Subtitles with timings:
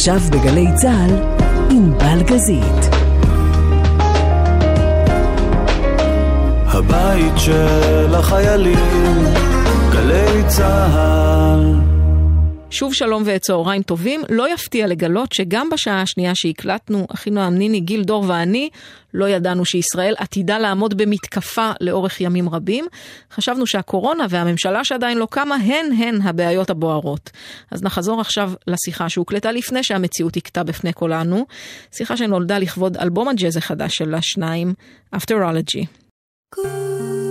[0.00, 1.14] עכשיו בגלי צה"ל,
[1.70, 2.94] עם בלגזית.
[6.66, 9.24] הבית של החיילים,
[9.92, 11.89] גלי צה"ל.
[12.70, 14.22] שוב שלום וצהריים טובים.
[14.28, 18.70] לא יפתיע לגלות שגם בשעה השנייה שהקלטנו, אחינועם ניני, גיל דור ואני,
[19.14, 22.86] לא ידענו שישראל עתידה לעמוד במתקפה לאורך ימים רבים.
[23.32, 27.30] חשבנו שהקורונה והממשלה שעדיין לא קמה הן הן הבעיות הבוערות.
[27.70, 31.46] אז נחזור עכשיו לשיחה שהוקלטה לפני שהמציאות הכתה בפני כולנו.
[31.92, 34.74] שיחה שנולדה לכבוד אלבום הג'אז החדש של השניים,
[35.16, 35.86] Afterology.
[36.54, 37.29] Goodbye,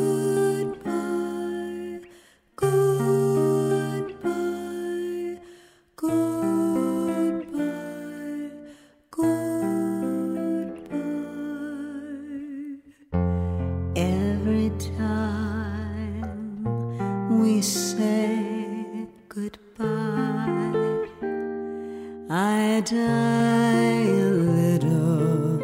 [22.80, 25.60] I die a little.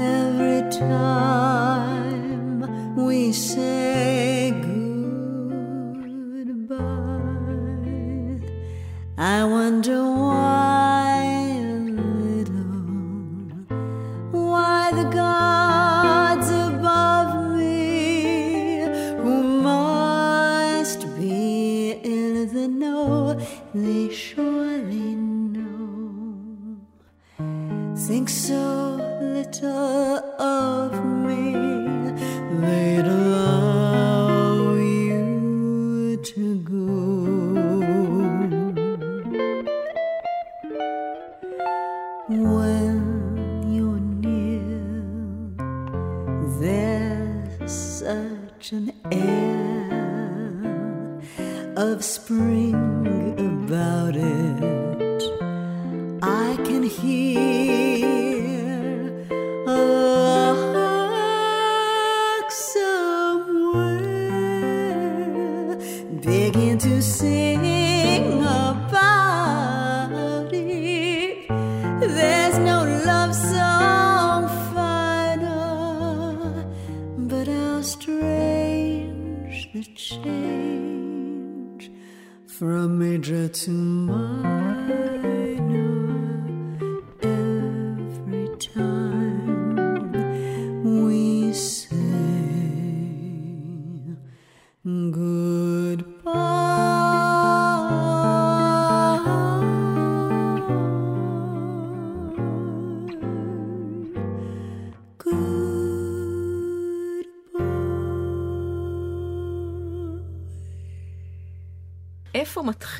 [0.00, 3.79] Every time we say
[28.20, 30.92] think so little of
[31.24, 31.52] me.
[32.60, 37.59] They'd allow you to go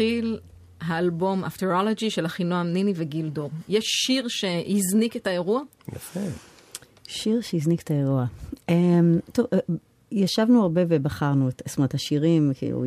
[0.00, 0.38] מתחיל
[0.80, 3.50] האלבום Afterology של אחינועם ניני וגיל דור?
[3.68, 5.62] יש שיר שהזניק את האירוע?
[5.92, 6.20] יפה.
[7.06, 8.24] שיר שהזניק את האירוע.
[8.68, 9.58] אמ, טוב, אה,
[10.12, 12.84] ישבנו הרבה ובחרנו, את- זאת אומרת, השירים, כאילו,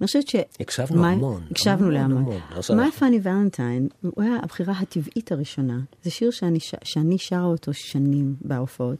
[0.00, 0.36] אני חושבת ש...
[0.60, 2.36] הקשבנו מה- המון, הקשבנו המון, להמון.
[2.76, 5.78] מה פאני ולנטיין, הוא היה הבחירה הטבעית הראשונה.
[6.02, 8.98] זה שיר שאני, ש- שאני שרה אותו שנים בהופעות.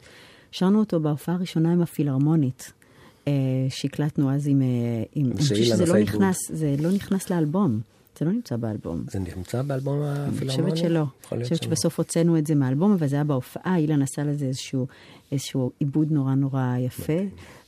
[0.52, 2.72] שרנו אותו בהופעה הראשונה עם הפילהרמונית.
[3.28, 3.32] אה,
[3.68, 4.62] שהקלטנו אז עם...
[4.62, 4.66] אה,
[5.14, 7.80] עם אני שאילן שזה לא נכנס, זה לא נכנס לאלבום.
[8.18, 9.04] זה לא נמצא באלבום.
[9.10, 10.70] זה נמצא באלבום אני הפילהרמוני?
[10.70, 11.04] חושבת שלא.
[11.32, 11.62] אני חושבת.
[11.62, 14.86] שבסוף הוצאנו את זה מהאלבום, אבל זה היה בהופעה, אילן עשה לזה איזשהו,
[15.32, 17.18] איזשהו עיבוד נורא נורא יפה.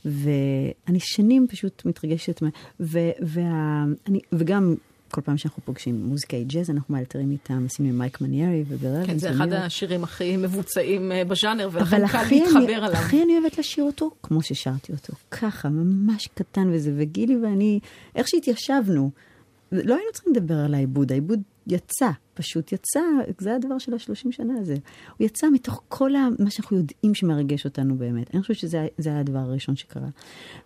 [0.05, 2.43] ואני שנים פשוט מתרגשת,
[2.81, 4.75] ו, וה, אני, וגם
[5.17, 9.07] כל פעם שאנחנו פוגשים מוזיקאי ג'אז, אנחנו מאלתרים איתם, עשינו עם מייק מניירי וברל.
[9.07, 12.93] כן, זה אחד השירים הכי מבוצעים אה, בז'אנר, ולכן קל להתחבר אני, עליו.
[12.93, 15.13] הכי אני אוהבת לשיר אותו כמו ששרתי אותו.
[15.31, 16.93] ככה, ממש קטן וזה.
[16.97, 17.81] וגילי ואני,
[18.15, 19.11] איך שהתיישבנו,
[19.73, 23.01] לא היינו צריכים לדבר על העיבוד, העיבוד יצא, פשוט יצא,
[23.39, 24.77] זה הדבר של השלושים שנה הזה.
[25.19, 28.35] הוא יצא מתוך כל ה, מה שאנחנו יודעים שמרגש אותנו באמת.
[28.35, 30.09] אני חושבת שזה זה היה הדבר הראשון שקרה.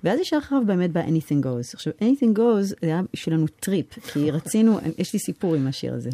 [0.04, 1.70] ואז ישר אחריו באמת בא Anything Goes.
[1.74, 6.10] עכשיו, Anything Goes זה היה בשבילנו טריפ, כי רצינו, יש לי סיפור עם השיר הזה.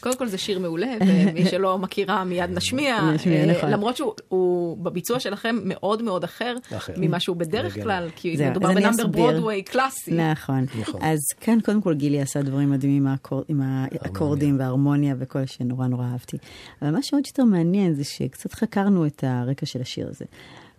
[0.00, 3.70] קודם כל זה שיר מעולה, ומי שלא מכירה מיד נשמיע, נשמיע, אה, נכון.
[3.70, 6.92] למרות שהוא הוא בביצוע שלכם מאוד מאוד אחר אחר.
[6.96, 7.84] ממה שהוא בדרך רגע.
[7.84, 9.06] כלל, כי מדובר בנאמבר.
[9.06, 10.14] ברודוויי קלאסי.
[10.14, 10.66] נכון.
[10.80, 11.00] נכון.
[11.02, 13.06] אז כאן קודם כל גילי עשה דברים מדהימים
[13.48, 16.36] עם האקורדים וההרמוניה וכל שנורא נורא אהבתי.
[16.82, 20.24] אבל מה שעוד יותר מעניין זה שקצת חקרנו את הרקע של השיר הזה.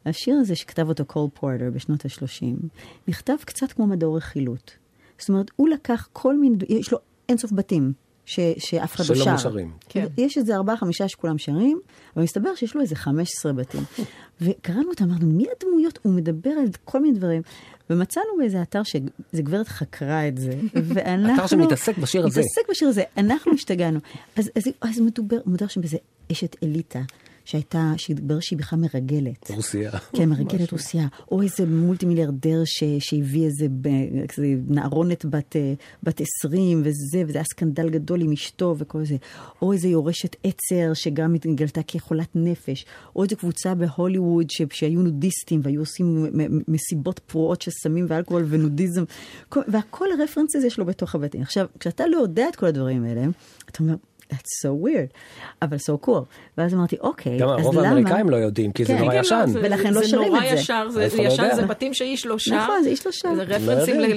[0.06, 2.68] השיר הזה שכתב אותו קול פורטר בשנות ה-30,
[3.08, 4.72] נכתב קצת כמו מדור רכילות.
[5.20, 6.98] זאת אומרת, הוא לקח כל מיני, יש לו
[7.30, 7.94] אינסוף בתים.
[8.26, 9.32] ש, שאף אחד לא שלא שר.
[9.32, 9.72] מושרים.
[9.90, 10.06] כן.
[10.18, 11.80] יש איזה ארבעה, חמישה שכולם שרים,
[12.16, 13.84] אבל מסתבר שיש לו איזה 15 בתים.
[14.42, 16.00] וקראנו אותם, אמרנו, מי הדמויות?
[16.02, 17.42] הוא מדבר על כל מיני דברים.
[17.90, 20.52] ומצאנו באיזה אתר שאיזה גברת חקרה את זה,
[20.94, 21.36] ואנחנו...
[21.36, 22.42] אתר שמתעסק בשיר הזה.
[22.42, 24.00] מתעסק בשיר הזה, אנחנו השתגענו.
[24.36, 25.98] אז, אז, אז מדובר, מדובר שם באיזה
[26.32, 27.00] אשת אליטה,
[27.46, 29.52] שהייתה, שהתברר שהיא בכלל מרגלת.
[29.52, 29.92] רוסיה.
[30.14, 31.08] כן, מרגלת רוסיה.
[31.32, 35.74] או איזה מולטי מיליארדר ש, שהביא איזה, ב- כזה נערונת בת, אה,
[36.04, 39.16] בת 20 וזה, וזה היה סקנדל גדול עם אשתו וכל זה.
[39.62, 42.86] או איזה יורשת עצר שגם התגלתה כחולת נפש.
[43.16, 46.26] או איזה קבוצה בהוליווד ש, שהיו נודיסטים והיו עושים
[46.68, 49.04] מסיבות פרועות של סמים ואלכוהול ונודיזם.
[49.50, 51.42] כל, והכל הרפרנסס יש לו בתוך הבתים.
[51.42, 53.26] עכשיו, כשאתה לא יודע את כל הדברים האלה,
[53.70, 53.96] אתה אומר...
[54.32, 55.18] That's so weird,
[55.62, 56.24] אבל so cool.
[56.58, 57.88] ואז אמרתי, אוקיי, גם אז הרוב למה...
[57.88, 59.46] האמריקאים לא יודעים, כי זה כן, נורא כן, ישן.
[59.48, 60.56] זה- ולכן לא זה שרים נורא את זה.
[60.56, 61.56] ישר, זה אף אחד לא ישן.
[61.56, 62.56] זה בתים שאיש לא שר.
[62.56, 63.36] נכון, זה איש לא שר.
[63.36, 64.08] זה רפרנסים לא.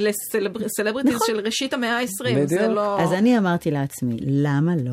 [0.60, 1.26] לסלבריטיז נכון.
[1.26, 2.06] של ראשית המאה ה-20,
[2.46, 2.60] זה בדיוק.
[2.74, 3.00] לא...
[3.00, 4.92] אז אני אמרתי לעצמי, למה לא?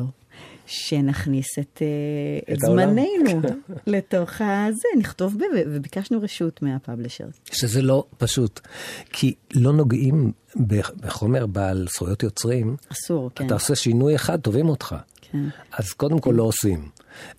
[0.66, 2.60] שנכניס את, אה, את את.
[2.60, 3.40] זמננו
[3.86, 5.42] לתוך הזה, נכתוב ב...
[5.66, 7.24] וביקשנו רשות מהפאבלישר.
[7.52, 8.60] שזה לא פשוט.
[9.10, 10.32] כי לא נוגעים
[11.00, 12.76] בחומר בעל זכויות יוצרים.
[12.92, 13.46] אסור, כן.
[13.46, 14.94] אתה עושה שינוי אחד, תובעים אותך.
[15.20, 15.44] כן.
[15.72, 16.88] אז קודם כל לא עושים.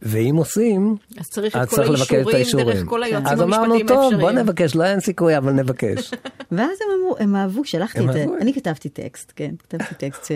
[0.02, 2.68] ואם עושים, אז צריך את אז כל צריך לבקש את האישורים.
[2.68, 6.12] דרך כל היועצים אז אמרנו, המשפטיים טוב, בוא האפשריים." נבקש, לא אין סיכוי, אבל נבקש.
[6.52, 8.26] ואז הם אמרו, הם אהבו, שלחתי את זה.
[8.42, 10.32] אני כתבתי טקסט, כן, כתבתי טקסט ש,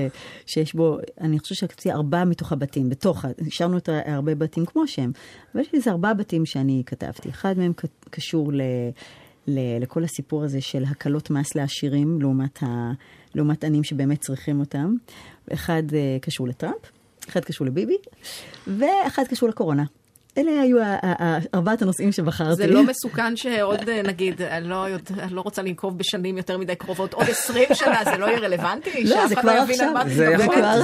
[0.45, 5.11] שיש בו, אני חושבת שכתבתי ארבעה מתוך הבתים, בתוך, השארנו את הרבה בתים כמו שהם,
[5.53, 7.29] אבל יש לי איזה ארבעה בתים שאני כתבתי.
[7.29, 7.73] אחד מהם
[8.09, 8.61] קשור ל...
[9.47, 12.91] ל- לכל הסיפור הזה של הקלות מס לעשירים לעומת, ה,
[13.35, 14.95] לעומת עניים שבאמת צריכים אותם.
[15.53, 16.91] אחד אה, קשור לטראמפ,
[17.29, 17.97] אחד קשור לביבי,
[18.67, 19.83] ואחד קשור לקורונה.
[20.37, 20.77] אלה היו
[21.53, 22.55] ארבעת הנושאים שבחרתי.
[22.55, 26.57] זה לא מסוכן שעוד, אה, נגיד, אני לא, יודע- אני לא רוצה לנקוב בשנים יותר
[26.57, 29.03] מדי קרובות, עוד 20 שנה זה לא יהיה רלוונטי?
[29.03, 29.93] לא, זה כבר מה עכשיו.
[30.07, 30.25] זה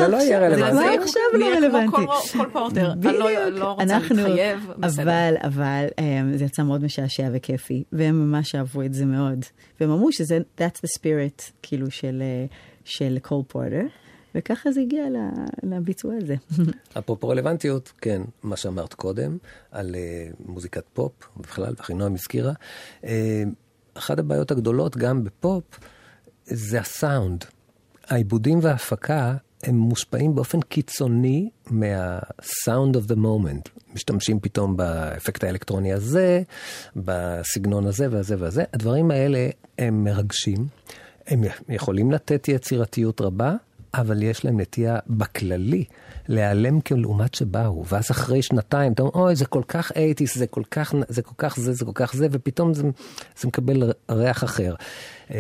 [0.08, 0.76] לא יהיה עכשיו- רלוונטי.
[0.76, 1.88] זה כבר עכשיו לא נהיה רלוונטי.
[1.96, 2.08] כמו
[2.44, 2.92] קול פורטר.
[2.92, 3.50] אני לא-.
[3.50, 4.72] לא רוצה אנחנו- להתחייב.
[4.84, 6.04] אבל, אבל, um,
[6.38, 9.46] זה יצא מאוד משעשע וכיפי, והם ממש אהבו את זה מאוד.
[9.80, 12.46] והם אמרו שזה, that's the spirit, כאילו, של, אה,
[12.86, 13.82] של קול פורטר,
[14.36, 15.06] וככה זה הגיע
[15.64, 16.36] לביצוע הזה.
[17.00, 19.38] אפרופו רלוונטיות, כן, מה שאמרת קודם,
[19.72, 22.54] על uh, מוזיקת פופ, בכלל, ואחינועם הזכירה,
[23.02, 23.06] uh,
[23.94, 25.80] אחת הבעיות הגדולות גם בפופ,
[26.46, 27.46] זה הסאונד.
[28.08, 33.70] העיבודים וההפקה הם מושפעים באופן קיצוני מה-sound of the moment.
[33.94, 36.42] משתמשים פתאום באפקט האלקטרוני הזה,
[36.96, 38.64] בסגנון הזה והזה והזה.
[38.74, 39.50] הדברים האלה
[39.80, 40.68] הם מרגשים,
[41.28, 43.56] הם יכולים לתת יצירתיות רבה,
[44.02, 45.84] אבל יש להם נטייה בכללי
[46.28, 50.64] להיעלם כלעומת שבאו, ואז אחרי שנתיים אתה אומר, אוי, זה כל כך אייטיס, זה כל
[50.72, 52.84] כך זה, כל כך זה, זה כל כך זה, ופתאום זה,
[53.40, 54.76] זה מקבל ריח אחר.
[55.32, 55.36] אמ,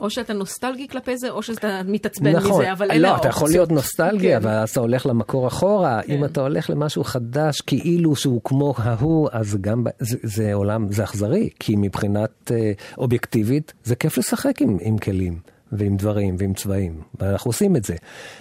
[0.00, 3.34] או שאתה נוסטלגי כלפי זה, או שאתה מתעצבן נכון, מזה, אבל אלה לא, אתה האופציות.
[3.34, 4.36] יכול להיות נוסטלגי, כן.
[4.36, 6.00] אבל אז אתה הולך למקור אחורה.
[6.08, 11.04] אם אתה הולך למשהו חדש, כאילו שהוא כמו ההוא, אז גם, זה, זה עולם, זה
[11.04, 15.55] אכזרי, כי מבחינת אה, אובייקטיבית, זה כיף לשחק עם, עם כלים.
[15.72, 17.96] ועם דברים ועם צבעים, ואנחנו עושים את זה.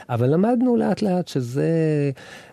[0.10, 1.70] אבל למדנו לאט לאט שזה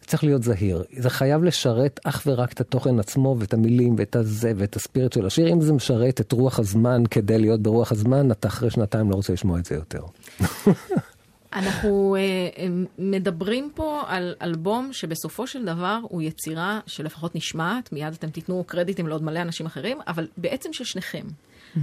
[0.06, 0.84] צריך להיות זהיר.
[0.96, 5.26] זה חייב לשרת אך ורק את התוכן עצמו ואת המילים ואת הזה ואת הספיריט של
[5.26, 5.52] השיר.
[5.52, 9.32] אם זה משרת את רוח הזמן כדי להיות ברוח הזמן, אתה אחרי שנתיים לא רוצה
[9.32, 10.02] לשמוע את זה יותר.
[11.52, 12.66] אנחנו אה,
[12.98, 19.06] מדברים פה על אלבום שבסופו של דבר הוא יצירה שלפחות נשמעת, מיד אתם תיתנו קרדיטים
[19.06, 21.26] לעוד מלא אנשים אחרים, אבל בעצם של שניכם.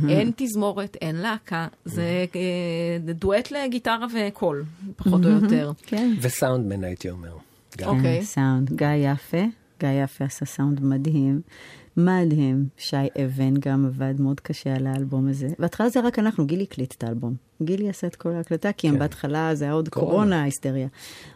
[0.10, 4.64] אין תזמורת, אין להקה, זה אה, דואט לגיטרה וקול,
[4.96, 5.72] פחות או יותר.
[5.86, 6.14] כן.
[6.22, 7.34] וסאונדמן הייתי אומר.
[7.86, 8.20] אוקיי.
[8.20, 8.74] כן, סאונד.
[8.74, 9.44] גיא יפה,
[9.80, 11.42] גיא יפה עשה סאונד מדהים.
[11.98, 12.66] מדהים.
[12.78, 15.48] שי אבן גם עבד מאוד קשה על האלבום הזה.
[15.60, 17.36] בהתחלה זה רק אנחנו, גילי הקליט את האלבום.
[17.62, 19.00] גילי עשה את כל ההקלטה, כי הם כן.
[19.00, 20.12] בהתחלה זה היה עוד קורונה.
[20.12, 20.88] קורונה, היסטריה.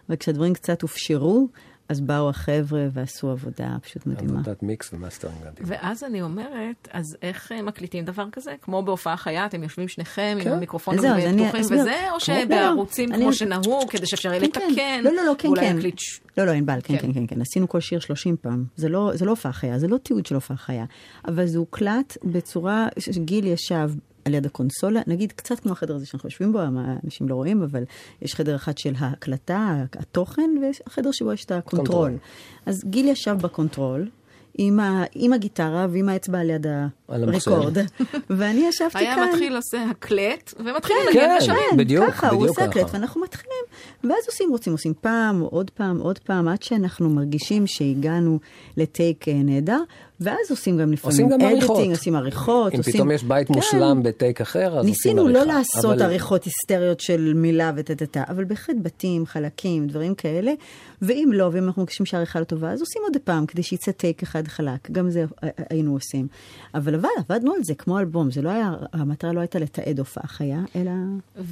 [0.10, 1.48] אבל כשהדברים קצת הופשרו,
[1.90, 4.34] אז באו החבר'ה ועשו עבודה פשוט מדהימה.
[4.40, 5.38] עבודת מיקס ומאסטרינג.
[5.46, 5.52] גם.
[5.66, 8.52] ואז אני אומרת, אז איך אה, מקליטים דבר כזה?
[8.62, 10.52] כמו בהופעה חיה, אתם יושבים שניכם עם כן.
[10.52, 11.80] המיקרופונים אז אני פתוחים אסביר.
[11.82, 15.02] וזה, או לא, לא, שבערוצים אני- כמו שנהוג, כדי שאפשר יהיה כן, לתקן, כן.
[15.04, 15.76] לא, לא, לא, כן, כן.
[15.76, 17.02] להקליט ש- לא, לא, ענבל, כן, כן.
[17.02, 17.42] כן, כן, כן.
[17.42, 18.66] עשינו כל שיר 30 פעם.
[18.76, 20.86] זה לא, זה לא הופעה חיה, זה לא תיעוד של הופעה חיה.
[21.28, 23.90] אבל זה הוקלט בצורה שגיל ישב
[24.26, 26.60] על יד הקונסולה, נגיד קצת כמו החדר הזה שאנחנו יושבים בו,
[27.04, 27.84] אנשים לא רואים, אבל
[28.22, 31.88] יש חדר אחד של ההקלטה, התוכן, ויש חדר שבו יש את ה control.
[31.88, 32.18] Control.
[32.66, 34.10] אז גיל ישב ב control.
[34.58, 36.66] עם, ה, עם הגיטרה ועם האצבע על יד.
[37.10, 37.78] ה record,
[38.38, 39.02] ואני ישבתי כאן.
[39.02, 41.38] היה מתחיל עושה הקלט, ומתחיל כן, לנגן כן.
[41.38, 41.78] לשם.
[41.78, 42.80] בדיוק, ככה, הוא בדיוק עושה ככה.
[42.80, 43.64] הקלט, ואנחנו מתחילים.
[44.04, 48.40] ואז עושים, רוצים, עושים פעם, עוד פעם, עוד פעם, עד שאנחנו מרגישים שהגענו
[48.78, 49.80] לטייק אה, נהדר,
[50.24, 51.80] ואז עושים גם לפעמים עושים גם עריכות.
[51.80, 52.94] editing, עושים עריכות, אם עושים...
[52.94, 53.54] פתאום יש בית כן.
[53.54, 55.40] מושלם בטייק אחר, אז עושים ניסינו עריכה.
[55.40, 60.54] לא לעשות אבל- עריכות היסטריות של מילה וטטטה, אבל בהחלט בתים, חלקים, דברים כאלה.
[61.02, 64.24] ואם לא, ואם אנחנו מרגישים שהעריכה לא טובה, אז עושים עוד פעם, כדי שיצא טייק
[64.24, 64.92] אחד חלק.
[64.92, 66.28] גם זה אה, אה, היינו עושים.
[66.76, 68.32] אבל עבד, עבדנו על זה כמו אלבום.
[68.32, 70.92] זה לא היה, המטרה לא הייתה לתעד הופעה חיה, אלא...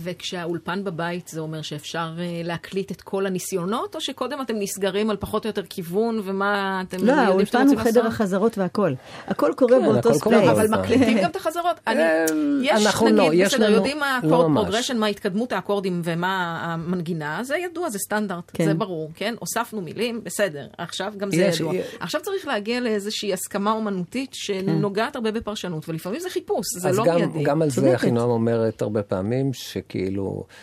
[0.03, 5.17] וכשהאולפן בבית זה אומר שאפשר אה, להקליט את כל הניסיונות, או שקודם אתם נסגרים על
[5.19, 8.05] פחות או יותר כיוון ומה אתם לא, יודעים שאתם האולפן רוצים הוא חדר לעשות?
[8.13, 8.93] החזרות והכל.
[9.27, 10.49] הכל קורה כן, באותו ספייס.
[10.49, 11.75] אבל מקליטים גם את החזרות.
[11.87, 12.01] אני,
[12.31, 14.63] אמ, יש אנחנו נגיד, לא, יש בסדר, לנו- יודעים מה לא הקורד ממש.
[14.63, 18.65] פרוגרשן, מה התקדמות האקורדים ומה המנגינה, זה ידוע, זה סטנדרט, כן.
[18.65, 19.35] זה ברור, כן?
[19.39, 21.75] הוספנו מילים, בסדר, עכשיו גם זה יש- ידוע.
[21.75, 27.03] יש- עכשיו צריך להגיע לאיזושהי הסכמה אומנותית שנוגעת הרבה בפרשנות, ולפעמים זה חיפוש, זה לא
[27.03, 27.43] מיידי.
[27.43, 27.95] גם על זה.
[27.95, 30.55] אחינועם אומרת הרבה פעמים, שכאילו, אה,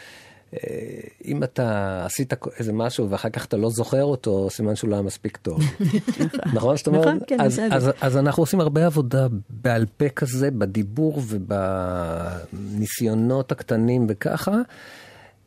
[1.24, 5.02] אם אתה עשית איזה משהו ואחר כך אתה לא זוכר אותו, סימן שהוא לא היה
[5.02, 5.60] מספיק טוב.
[6.54, 7.06] נכון זאת אומרת?
[7.06, 7.60] נכון, כן, אז.
[7.70, 11.22] אז, אז אנחנו עושים הרבה עבודה בעל פה כזה, בדיבור
[12.52, 14.52] ובניסיונות הקטנים וככה.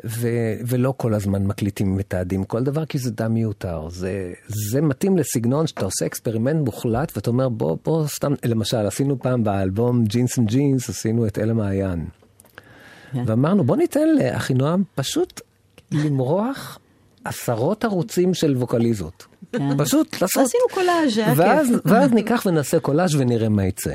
[0.05, 0.27] ו,
[0.67, 3.89] ולא כל הזמן מקליטים מתעדים כל דבר, כי זה גם מיותר.
[3.89, 9.19] זה, זה מתאים לסגנון שאתה עושה אקספרימנט מוחלט, ואתה אומר, בוא, בוא סתם, למשל, עשינו
[9.19, 12.05] פעם באלבום Genes and Jeans, עשינו את אל המעיין.
[13.13, 13.23] כן.
[13.25, 15.41] ואמרנו, בוא ניתן לאחינועם פשוט
[15.91, 16.79] למרוח
[17.23, 19.25] עשרות ערוצים של ווקליזות.
[19.51, 19.77] כן.
[19.77, 20.43] פשוט לעשות...
[20.43, 21.81] עשינו קולאז', היה ואז, כיף.
[21.85, 23.93] ואז ניקח ונעשה קולאז' ונראה מה יצא.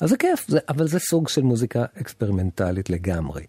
[0.00, 3.42] אז זה כיף, זה, אבל זה סוג של מוזיקה אקספרימנטלית לגמרי.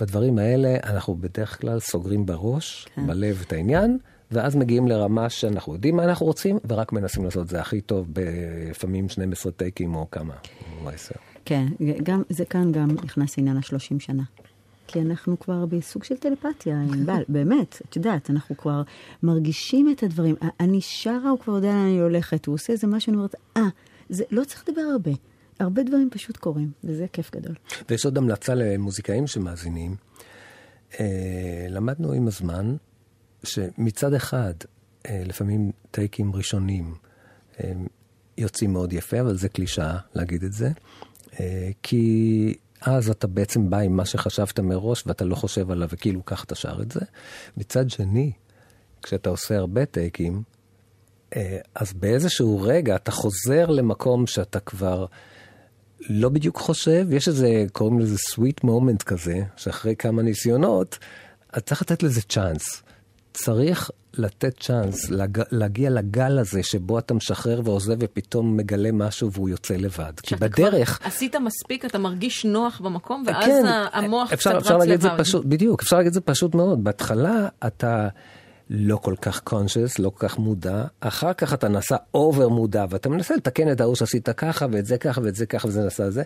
[0.00, 3.06] בדברים האלה אנחנו בדרך כלל סוגרים בראש, כן.
[3.06, 3.98] בלב את העניין,
[4.30, 8.06] ואז מגיעים לרמה שאנחנו יודעים מה אנחנו רוצים, ורק מנסים לעשות את זה הכי טוב
[8.08, 10.34] בלפעמים 12 טייקים או כמה,
[10.82, 11.14] או 10.
[11.44, 11.66] כן,
[12.02, 14.22] גם, זה כאן גם נכנס עניין השלושים שנה.
[14.86, 18.82] כי אנחנו כבר בסוג של טלפתיה, ענבל, באמת, את יודעת, אנחנו כבר
[19.22, 20.34] מרגישים את הדברים.
[20.60, 23.62] אני שרה, הוא כבר יודע לאן אני הולכת, הוא עושה איזה משהו, אני אומרת, אה,
[24.08, 25.10] זה לא צריך לדבר הרבה.
[25.60, 27.54] הרבה דברים פשוט קורים, וזה כיף גדול.
[27.88, 29.96] ויש עוד המלצה למוזיקאים שמאזינים.
[31.00, 32.76] אה, למדנו עם הזמן
[33.44, 34.54] שמצד אחד,
[35.06, 36.94] אה, לפעמים טייקים ראשונים
[37.60, 37.72] אה,
[38.38, 40.70] יוצאים מאוד יפה, אבל זה קלישאה להגיד את זה.
[41.82, 46.44] כי אז אתה בעצם בא עם מה שחשבת מראש ואתה לא חושב עליו וכאילו ככה
[46.44, 47.00] אתה שר את זה.
[47.56, 48.32] מצד שני,
[49.02, 50.42] כשאתה עושה הרבה טייקים,
[51.36, 55.06] אה, אז באיזשהו רגע אתה חוזר למקום שאתה כבר
[56.00, 60.98] לא בדיוק חושב, יש איזה, קוראים לזה sweet moment כזה, שאחרי כמה ניסיונות,
[61.52, 62.82] אז צריך לתת לזה צ'אנס.
[63.36, 65.42] צריך לתת צ'אנס להג...
[65.50, 70.12] להגיע לגל הזה שבו אתה משחרר ועוזב ופתאום מגלה משהו והוא יוצא לבד.
[70.22, 70.98] כי בדרך...
[70.98, 73.62] כבר עשית מספיק, אתה מרגיש נוח במקום, ואז כן,
[73.92, 75.20] המוח אפשר, קצת אפשר רץ להגיד את זה לבד.
[75.20, 76.84] פשוט, בדיוק, אפשר להגיד את זה פשוט מאוד.
[76.84, 78.08] בהתחלה אתה
[78.70, 83.08] לא כל כך conscious, לא כל כך מודע, אחר כך אתה נעשה over מודע, ואתה
[83.08, 86.22] מנסה לתקן את ההוא שעשית ככה, ואת זה ככה, ואת זה ככה, וזה נעשה זה,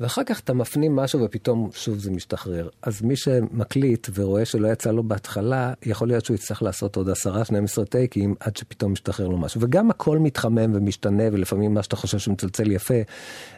[0.00, 2.68] ואחר כך אתה מפנים משהו ופתאום שוב זה משתחרר.
[2.82, 7.84] אז מי שמקליט ורואה שלא יצא לו בהתחלה, יכול להיות שהוא יצטרך לעשות עוד 10-12
[7.88, 9.60] טייקים עד שפתאום משתחרר לו משהו.
[9.60, 13.00] וגם הכל מתחמם ומשתנה, ולפעמים מה שאתה חושב שמצלצל יפה,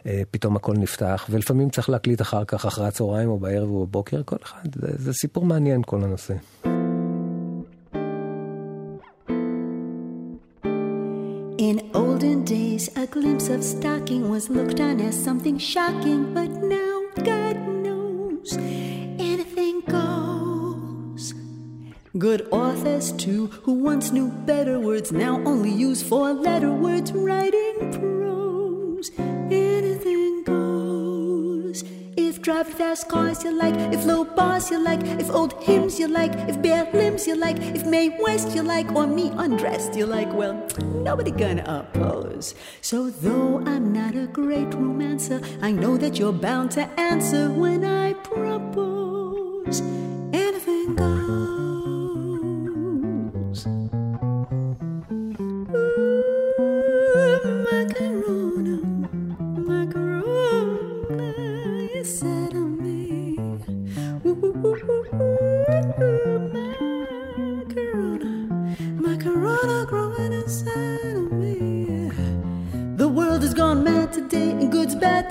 [0.05, 4.21] אה, פתאום הכל נפתח, ולפעמים צריך להקליט אחר כך, אחרי הצהריים או בערב או בבוקר,
[4.25, 6.33] כל אחד, זה, זה סיפור מעניין כל הנושא.
[11.57, 17.01] In olden days, a glimpse of stocking was looked on as something shocking, but now,
[17.23, 21.33] God knows, anything goes.
[22.15, 27.91] Good authors, too, who once knew better words, now only use four letter words writing
[27.91, 29.09] prose.
[29.17, 29.96] Anything
[32.47, 36.33] drive fast cars you like, if low bars you like, if old hymns you like,
[36.47, 40.31] if bare limbs you like, if Mae West you like, or me undressed you like,
[40.31, 42.55] well, nobody gonna oppose.
[42.79, 47.83] So though I'm not a great romancer, I know that you're bound to answer when
[47.83, 49.81] I propose.
[50.31, 51.17] Anything goes.
[55.75, 58.16] Ooh, macarona,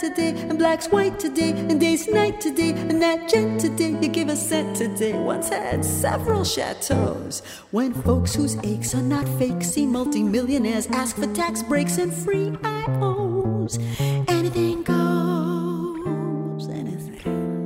[0.08, 4.28] today, and black's white today, and day's night today, and that gent today you give
[4.28, 7.42] a cent today once had several chateaus.
[7.72, 12.50] When folks whose aches are not fake see multimillionaires ask for tax breaks and free
[12.50, 13.80] IOs,
[14.28, 17.56] anything goes, anything.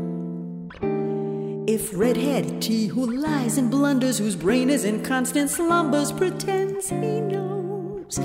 [1.68, 7.20] If redhead T who lies and blunders, whose brain is in constant slumbers, pretends he
[7.20, 8.18] knows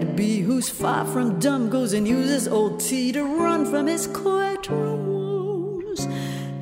[0.00, 5.06] Bluehead who's far from dumb, goes and uses old T to run from his courtroom
[5.06, 6.06] woes,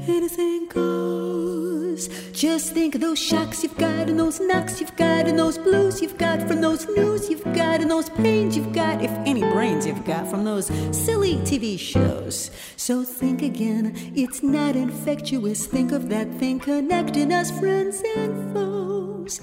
[0.09, 2.09] anything goes.
[2.33, 6.01] Just think of those shocks you've got, and those knocks you've got, and those blues
[6.01, 9.87] you've got from those news you've got, and those pains you've got, if any brains
[9.87, 12.51] you've got from those silly TV shows.
[12.77, 15.67] So think again, it's not infectious.
[15.67, 19.41] Think of that thing connecting us, friends and foes.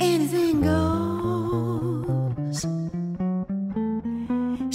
[0.00, 0.87] Anything goes.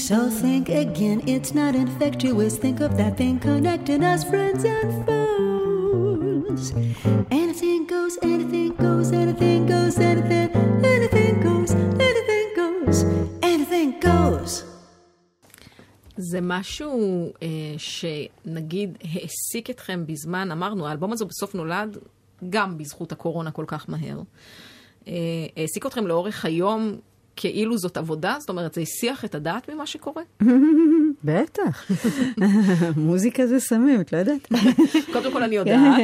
[0.07, 2.57] So think again, it's not infectious.
[2.57, 6.63] Think of that thing connecting us, friends and foes.
[7.31, 10.49] Anything goes, anything goes, anything goes, anything,
[10.93, 11.71] anything goes,
[12.09, 12.97] anything goes,
[13.41, 14.63] anything goes.
[16.17, 21.97] זה משהו אה, שנגיד העסיק אתכם בזמן, אמרנו, האלבום הזה בסוף נולד
[22.49, 24.21] גם בזכות הקורונה כל כך מהר.
[25.07, 25.13] אה,
[25.57, 26.99] העסיק אתכם לאורך היום
[27.35, 28.35] כאילו זאת עבודה?
[28.39, 30.23] זאת אומרת, זה הסיח את הדעת ממה שקורה?
[31.23, 31.91] בטח.
[32.97, 34.47] מוזיקה זה סמים, את לא יודעת?
[35.13, 36.01] קודם כל אני יודעת,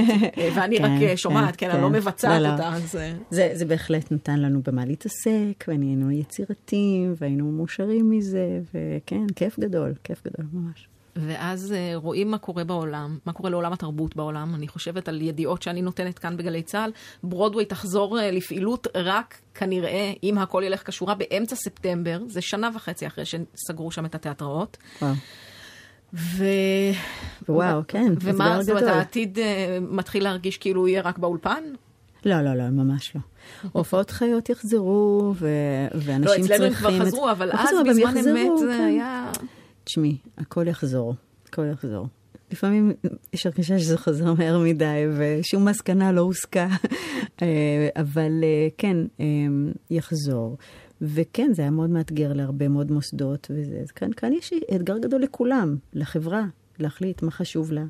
[0.55, 1.81] ואני כן, רק כן, שומעת, כן, אני כן.
[1.81, 2.53] לא מבצעת לא, לא.
[2.53, 2.73] אותה.
[2.99, 9.93] אה, זה, בהחלט נתן לנו במה להתעסק, והיינו יצירתיים, והיינו מאושרים מזה, וכן, כיף גדול,
[10.03, 10.88] כיף גדול ממש.
[11.15, 14.55] ואז אה, רואים מה קורה בעולם, מה קורה לעולם התרבות בעולם.
[14.55, 16.91] אני חושבת על ידיעות שאני נותנת כאן בגלי צה"ל.
[17.23, 22.19] ברודווי תחזור אה, לפעילות רק כנראה, אם הכל ילך כשורה, באמצע ספטמבר.
[22.27, 24.77] זה שנה וחצי אחרי שסגרו שם את התיאטראות.
[25.01, 25.13] וואו.
[26.13, 26.45] ו...
[27.49, 28.83] וואו, כן, ומה, זאת אומרת.
[28.83, 31.63] העתיד אה, מתחיל להרגיש כאילו יהיה רק באולפן?
[32.25, 33.21] לא, לא, לא, ממש לא.
[33.71, 35.47] הופעות חיות יחזרו, ו...
[35.93, 36.45] לא, ואנשים צריכים...
[36.45, 38.83] אצלנו הם כבר חזרו, אבל לא אז בזמן אמת זה כן.
[38.83, 39.31] היה...
[39.89, 41.15] תשמעי, הכל יחזור,
[41.45, 42.07] הכל יחזור.
[42.51, 42.91] לפעמים
[43.33, 46.67] יש הרגשה שזה חוזר מהר מדי, ושום מסקנה לא הוסקה,
[47.41, 49.25] אה, אבל אה, כן, אה,
[49.89, 50.57] יחזור.
[51.01, 55.75] וכן, זה היה מאוד מאתגר להרבה מאוד מוסדות, וזה, כאן, כאן יש אתגר גדול לכולם,
[55.93, 56.45] לחברה,
[56.79, 57.83] להחליט מה חשוב לה,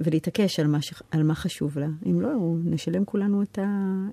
[0.00, 1.86] ולהתעקש על מה, ש- על מה חשוב לה.
[2.06, 2.30] אם לא,
[2.64, 3.66] נשלם כולנו את, ה,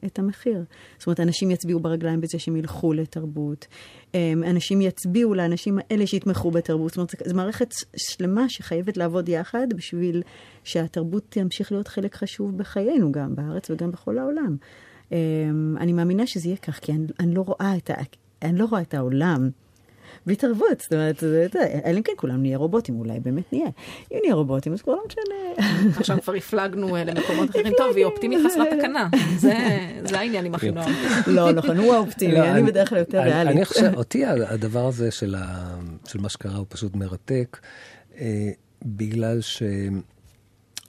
[0.06, 0.64] את המחיר.
[0.98, 3.68] זאת אומרת, אנשים יצביעו ברגליים בזה שהם ילכו לתרבות.
[4.16, 6.90] אה, אנשים יצביעו לאנשים האלה שיתמכו בתרבות.
[6.90, 10.24] זאת אומרת, זו מערכת שלמה שחייבת לעבוד יחד בשביל
[10.64, 14.58] שהתרבות תמשיך להיות חלק חשוב בחיינו, גם בארץ וגם בכל העולם.
[15.12, 15.18] אה,
[15.78, 17.94] אני מאמינה שזה יהיה כך, כי אני, אני לא רואה את ה...
[18.42, 19.50] אני לא רואה את העולם
[20.26, 21.24] בלי תרבות, זאת אומרת,
[21.86, 23.70] אלא אם כן כולם נהיה רובוטים, אולי באמת נהיה.
[24.12, 25.68] אם נהיה רובוטים, אז כבר לא משנה.
[25.98, 27.74] עכשיו כבר הפלגנו אה, למקומות אחרים.
[27.78, 29.10] טוב, היא אופטימית חסרת תקנה.
[29.38, 29.54] זה
[30.04, 30.94] זה העניין עם אחינועם.
[31.28, 33.56] לא, נכון, הוא האופטימי, לא, אני בדרך כלל יותר ריאלית.
[33.56, 35.36] אני חושב, אותי הדבר הזה של,
[36.20, 37.60] מה שקרה הוא פשוט מרתק,
[38.20, 38.52] אה,
[38.86, 39.64] בגלל ש...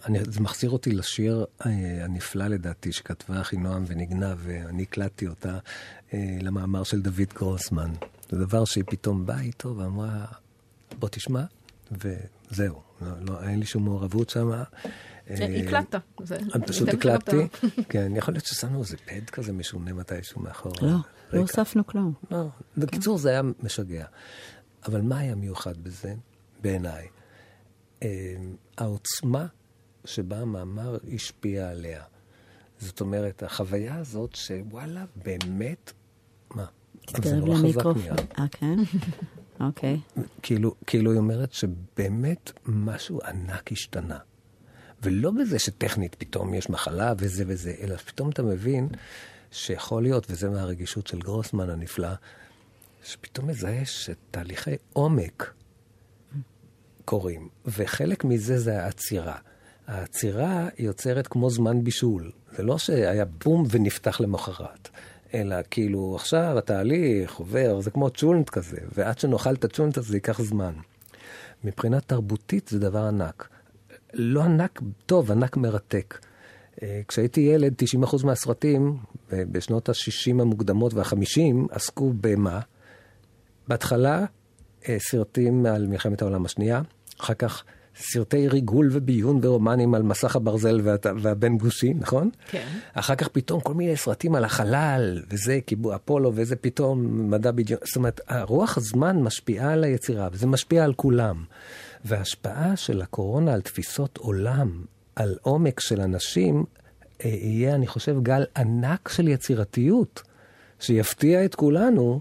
[0.07, 1.71] אני, זה מחזיר אותי לשיר אה,
[2.05, 5.59] הנפלא לדעתי, שכתבה אחינועם ונגנה, ואני הקלטתי אותה
[6.15, 7.91] אה, למאמר של דוד גרוסמן.
[8.31, 10.27] זה דבר שהיא פתאום באה איתו ואמרה,
[10.99, 11.45] בוא תשמע,
[11.93, 12.83] וזהו.
[13.01, 14.51] לא, לא, אין לי שום מעורבות שם.
[15.27, 16.01] הקלטת.
[16.25, 19.31] זה- אני פשוט ניתן לך גם את ה- הקלטתי, כן, יכול להיות ששמנו איזה פד
[19.31, 20.73] כזה משונה מתישהו מאחור.
[20.83, 20.89] לא,
[21.33, 21.39] לא.
[21.41, 22.13] הוספנו כלום.
[22.31, 24.05] לא, בקיצור זה היה משגע.
[24.87, 26.15] אבל מה היה מיוחד בזה,
[26.63, 27.07] בעיניי?
[28.03, 28.09] אה,
[28.79, 29.47] העוצמה
[30.05, 32.03] שבה המאמר השפיע עליה.
[32.79, 35.93] זאת אומרת, החוויה הזאת שוואלה, באמת,
[37.07, 38.17] תתקרב למיקרופון.
[38.39, 38.77] אה, כן?
[39.67, 40.01] אוקיי.
[40.43, 44.19] כאילו, כאילו היא אומרת שבאמת משהו ענק השתנה.
[45.03, 48.89] ולא בזה שטכנית פתאום יש מחלה וזה וזה, אלא פתאום אתה מבין
[49.51, 52.09] שיכול להיות, וזה מהרגישות של גרוסמן הנפלא,
[53.05, 55.53] שפתאום מזהה שתהליכי עומק
[57.05, 59.37] קורים, וחלק מזה זה העצירה.
[59.87, 62.33] העצירה יוצרת כמו זמן בישול.
[62.57, 64.89] זה לא שהיה בום ונפתח למחרת,
[65.35, 70.17] אלא כאילו עכשיו התהליך עובר, זה כמו צ'ולנט כזה, ועד שנאכל את הצ'ולנט הזה זה
[70.17, 70.73] ייקח זמן.
[71.65, 73.49] מבחינה תרבותית זה דבר ענק.
[74.15, 76.19] לא ענק טוב, ענק מרתק.
[76.83, 78.97] אה, כשהייתי ילד, 90% מהסרטים
[79.33, 82.61] ב- בשנות ה-60 המוקדמות וה-50 עסקו במה?
[83.69, 84.25] בהתחלה
[84.89, 86.83] אה, סרטים על מלחמת העולם השנייה,
[87.21, 87.65] אחר כך
[87.99, 92.31] סרטי ריגול וביון ורומנים על מסך הברזל והת- והבן גושי, נכון?
[92.51, 92.67] כן.
[92.95, 97.87] אחר כך פתאום כל מיני סרטים על החלל, וזה כיבוי אפולו, וזה פתאום מדע בדיוק.
[97.87, 101.45] זאת אומרת, רוח הזמן משפיעה על היצירה, וזה משפיע על כולם.
[102.05, 104.85] וההשפעה של הקורונה על תפיסות עולם,
[105.17, 106.65] על עומק של אנשים,
[107.25, 110.23] אה, יהיה, אני חושב, גל ענק של יצירתיות,
[110.81, 112.21] שיפתיע את כולנו,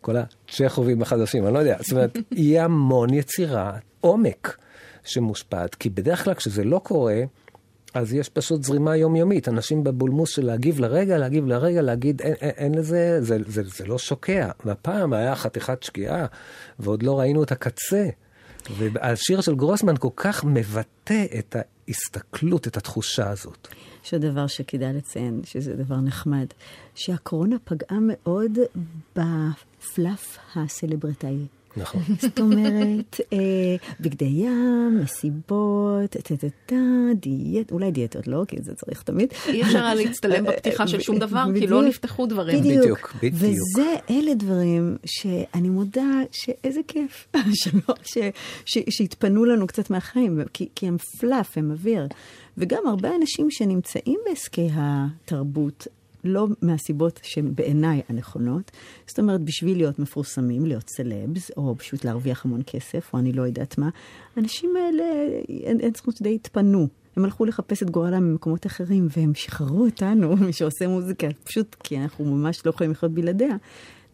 [0.00, 1.76] כל הצ'כובים החדשים, אני לא יודע.
[1.80, 4.56] זאת אומרת, יהיה המון יצירה, עומק,
[5.04, 7.22] שמושפעת, כי בדרך כלל כשזה לא קורה,
[7.94, 12.50] אז יש פשוט זרימה יומיומית, אנשים בבולמוס של להגיב לרגע, להגיב לרגע, להגיד אין, אין,
[12.56, 14.50] אין לזה, זה, זה, זה לא שוקע.
[14.64, 16.26] והפעם היה חתיכת שקיעה,
[16.78, 18.08] ועוד לא ראינו את הקצה.
[18.70, 21.56] והשיר של גרוסמן כל כך מבטא את
[21.88, 23.68] ההסתכלות, את התחושה הזאת.
[24.04, 26.46] יש עוד דבר שכדאי לציין, שזה דבר נחמד,
[26.94, 28.58] שהקורונה פגעה מאוד
[29.16, 31.46] בפלאף הסלברטאי.
[31.78, 32.02] נכון.
[32.22, 33.38] זאת אומרת, אה,
[34.00, 36.74] בגדי ים, מסיבות, טה-טה-טה,
[37.14, 39.32] דיאט, אולי דיאטות לא, כי זה צריך תמיד.
[39.46, 41.82] אי אפשר היה להצטלם בפתיחה של שום דבר, כי לא.
[41.82, 42.60] נפתחו דברים.
[42.60, 43.34] בדיוק, בדיוק, בדיוק.
[43.34, 47.28] וזה, אלה דברים שאני מודה שאיזה כיף,
[47.60, 48.18] שלא, ש,
[48.64, 52.06] ש, שהתפנו לנו קצת מהחיים, כי, כי הם פלאף, הם אוויר.
[52.58, 55.86] וגם הרבה אנשים שנמצאים בעסקי התרבות,
[56.28, 58.70] לא מהסיבות שהן בעיניי הנכונות,
[59.06, 63.42] זאת אומרת, בשביל להיות מפורסמים, להיות סלבס, או פשוט להרוויח המון כסף, או אני לא
[63.42, 63.88] יודעת מה,
[64.36, 65.04] האנשים האלה,
[65.48, 66.88] אין, אין זכות די התפנו.
[67.16, 71.98] הם הלכו לחפש את גורלם במקומות אחרים, והם שחררו אותנו, מי שעושה מוזיקה, פשוט כי
[71.98, 73.56] אנחנו ממש לא יכולים לחיות בלעדיה,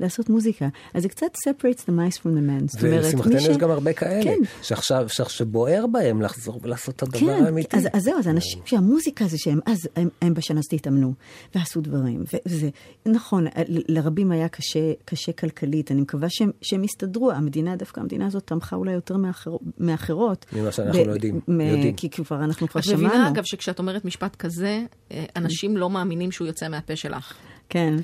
[0.00, 0.68] לעשות מוזיקה.
[0.94, 2.66] אז זה קצת separates the mice from the men.
[2.66, 4.38] זאת אומרת, ולשמחתנו מי ש- יש גם הרבה כאלה, כן.
[4.62, 7.76] שעכשיו, שבוער בהם לחזור ולעשות את הדבר כן, האמיתי.
[7.76, 11.14] אז, אז זהו, אז אנשים שהמוזיקה זה שהם, אז הם, הם בשנה הזאת התאמנו,
[11.54, 12.68] ועשו דברים, וזה,
[13.07, 18.42] נכון, לרבים היה קשה, קשה כלכלית, אני מקווה שהם, שהם יסתדרו, המדינה, דווקא המדינה הזאת
[18.46, 20.46] תמכה אולי יותר מאחר, מאחרות.
[20.52, 21.94] ממה שאנחנו לא יודעים, יודעים.
[21.96, 23.07] כי כבר אנחנו כבר את שמענו.
[23.09, 27.35] מבינה, אגב, שכשאת אומרת משפט כזה, אה, אנשים לא מאמינים שהוא יוצא מהפה שלך.
[27.68, 27.94] כן.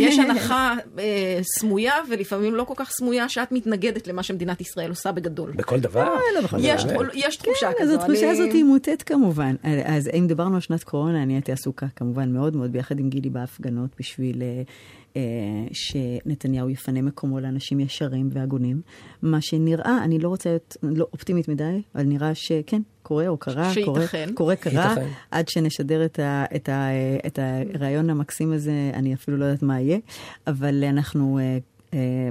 [0.00, 5.12] יש הנחה אה, סמויה, ולפעמים לא כל כך סמויה, שאת מתנגדת למה שמדינת ישראל עושה
[5.12, 5.50] בגדול.
[5.52, 6.14] בכל דבר.
[6.34, 6.84] לא בכל יש
[7.14, 7.90] יש תחושה כן, אז.
[7.90, 9.54] התחושה אני- הזאת היא מוטית כמובן.
[9.84, 13.30] אז אם דיברנו על שנת קורונה, אני הייתי עסוקה כמובן מאוד מאוד ביחד עם גילי
[13.30, 14.62] בהפגנות בשביל אה,
[15.16, 15.22] אה,
[15.72, 18.80] שנתניהו יפנה מקומו לאנשים ישרים והגונים.
[19.22, 23.54] מה שנראה, אני לא רוצה להיות לא אופטימית מדי, אבל נראה שכן, קורה או קרה,
[23.84, 24.28] קורה, שייתכן.
[24.34, 25.08] קורה קרה, ייתכן.
[25.30, 26.88] עד שנשדר את, ה, את, ה,
[27.26, 27.38] את
[27.74, 29.98] הרעיון המקסים הזה, אני אפילו לא יודעת מה יהיה,
[30.46, 31.58] אבל אנחנו אה,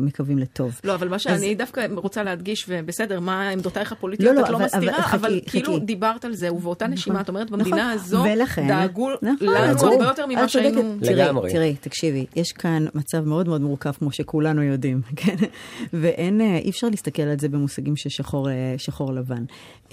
[0.01, 0.79] מקווים לטוב.
[0.83, 4.51] לא, אבל מה אז- שאני דווקא רוצה להדגיש, ובסדר, מה עמדותייך הפוליטיות, לא, לא, את
[4.51, 5.85] לא אבל- מסתירה, אבל אבל חכי, כאילו חכי.
[5.85, 9.81] דיברת על זה, ובאותה נשימה, את אומרת, נכון, במדינה הזו, ולכן- דאגו נכון, לנו.
[9.91, 10.47] הרבה יותר ממה.
[10.47, 10.81] שהיינו...
[11.01, 11.51] תראי, לגמרי.
[11.51, 15.35] תראי, תקשיבי, יש כאן מצב מאוד מאוד מורכב, כמו שכולנו יודעים, כן?
[15.93, 19.43] ואין, אה, אי אפשר להסתכל על זה במושגים של שחור, אה, שחור לבן.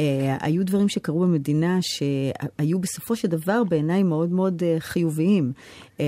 [0.01, 0.05] אה,
[0.41, 5.53] היו דברים שקרו במדינה שהיו בסופו של דבר בעיניי מאוד מאוד אה, חיוביים.
[6.01, 6.05] אה,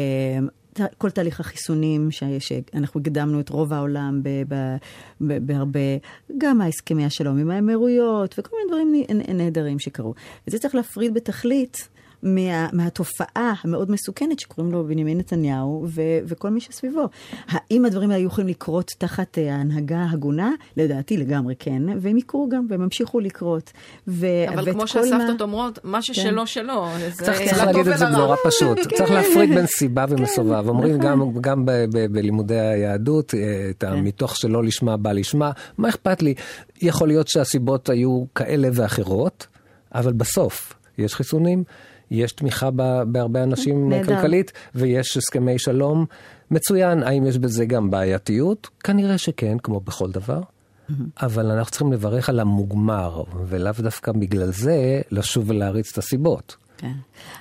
[0.98, 4.76] כל תהליך החיסונים, ש- שאנחנו הקדמנו את רוב העולם ב- ב-
[5.20, 5.80] ב- בהרבה,
[6.38, 8.94] גם ההסכמי השלום עם האמירויות, וכל מיני דברים
[9.34, 10.14] נהדרים שקרו.
[10.48, 11.88] את זה צריך להפריד בתכלית.
[12.22, 17.08] מה, מהתופעה המאוד מסוכנת שקוראים לו בנימין נתניהו ו, וכל מי שסביבו.
[17.48, 20.50] האם הדברים האלה היו יכולים לקרות תחת אה, ההנהגה הגונה?
[20.76, 23.72] לדעתי לגמרי כן, והם יקרו גם, והם ימשיכו לקרות.
[24.08, 28.08] ו, אבל כמו שהסבתות מה- אומרות, מה ששלו שלו, זה צריך, צריך להגיד את זה.
[28.08, 28.78] נורא פשוט.
[28.98, 30.68] צריך להפריד בין סיבה ומסובב.
[30.68, 31.10] אומרים נכון.
[31.10, 35.50] גם, גם ב, ב, בלימודי היהדות, אה, את המתוך שלא לשמה בא לשמה.
[35.78, 36.34] מה אכפת לי?
[36.82, 39.46] יכול להיות שהסיבות היו כאלה ואחרות,
[39.94, 41.64] אבל בסוף יש חיסונים,
[42.10, 44.04] יש תמיכה ב, בהרבה אנשים נהדר.
[44.04, 46.06] כלכלית, ויש הסכמי שלום.
[46.50, 48.68] מצוין, האם יש בזה גם בעייתיות?
[48.84, 50.40] כנראה שכן, כמו בכל דבר.
[51.22, 56.56] אבל אנחנו צריכים לברך על המוגמר, ולאו דווקא בגלל זה לשוב ולהריץ את הסיבות.
[56.78, 56.92] כן.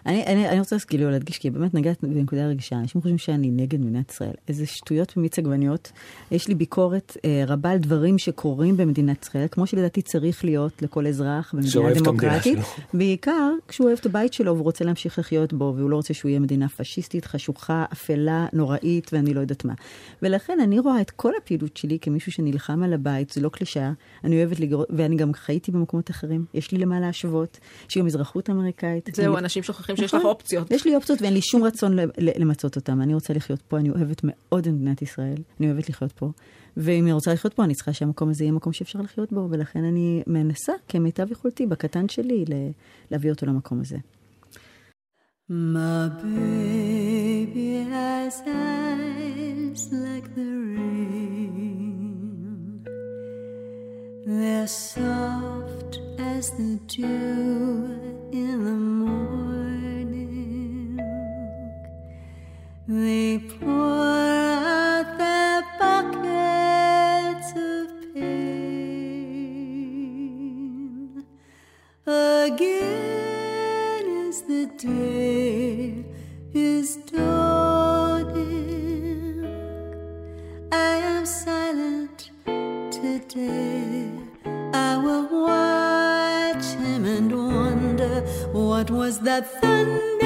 [0.06, 2.76] אני, אני, אני רוצה כאילו להדגיש, כי באמת נגעת בנקודה רגישה.
[2.76, 4.34] אנשים חושבים שאני נגד מדינת ישראל.
[4.48, 5.92] איזה שטויות ומיץ עגבניות.
[6.32, 11.08] יש לי ביקורת אה, רבה על דברים שקורים במדינת ישראל, כמו שלדעתי צריך להיות לכל
[11.08, 12.58] אזרח במדינה דמוקרטית.
[12.58, 12.84] שלו.
[12.94, 16.30] בעיקר כשהוא אוהב את הבית שלו והוא רוצה להמשיך לחיות בו, והוא לא רוצה שהוא
[16.30, 19.74] יהיה מדינה פשיסטית, חשוכה, אפלה, נוראית, ואני לא יודעת מה.
[20.22, 23.92] ולכן אני רואה את כל הפעילות שלי כמישהו שנלחם על הבית, זה לא קלישאה.
[24.24, 26.46] אני אוהבת לגרום, ואני גם חייתי במקומות אחרים.
[26.54, 27.60] יש לי למה להשוות.
[27.90, 29.10] יש לי גם אזרחות אמריקאית.
[29.28, 30.20] זהו, אני- אנשים שוכחים שיש נכון.
[30.20, 30.72] לך אופציות.
[30.72, 33.02] יש לי אופציות ואין לי שום רצון ל- ל- למצות אותן.
[33.02, 36.30] אני רוצה לחיות פה, אני אוהבת מאוד את מדינת ישראל, אני אוהבת לחיות פה.
[36.78, 39.84] ואם אני רוצה לחיות פה, אני צריכה שהמקום הזה יהיה מקום שאפשר לחיות בו, ולכן
[39.84, 42.72] אני מנסה כמיטב יכולתי, בקטן שלי, ל-
[43.12, 43.98] להביא אותו למקום הזה.
[45.50, 52.18] My baby has eyes like the rain.
[54.40, 55.94] They're soft
[56.34, 61.00] as the dew in the morning.
[62.88, 68.28] They pour out their buckets of pain.
[72.06, 76.06] Again is the day
[76.54, 78.38] is dawning.
[80.72, 82.30] I am silent
[82.92, 84.12] today.
[84.74, 85.67] I will watch
[88.52, 90.17] What was that thunder?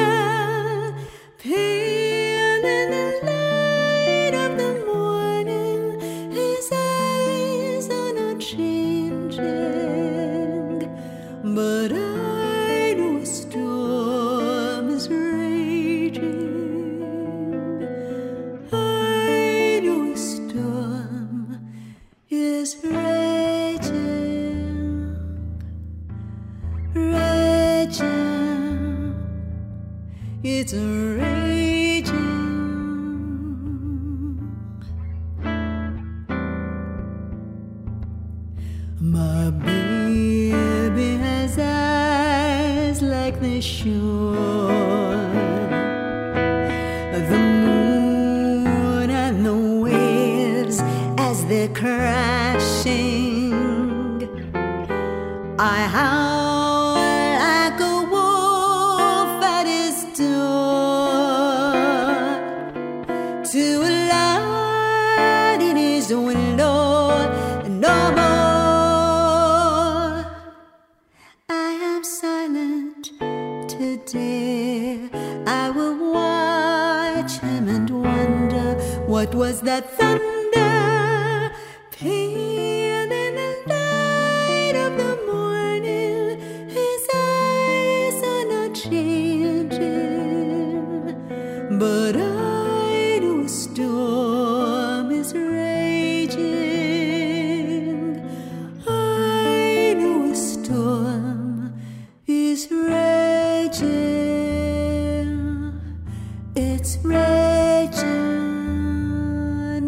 [106.83, 108.09] It's raging.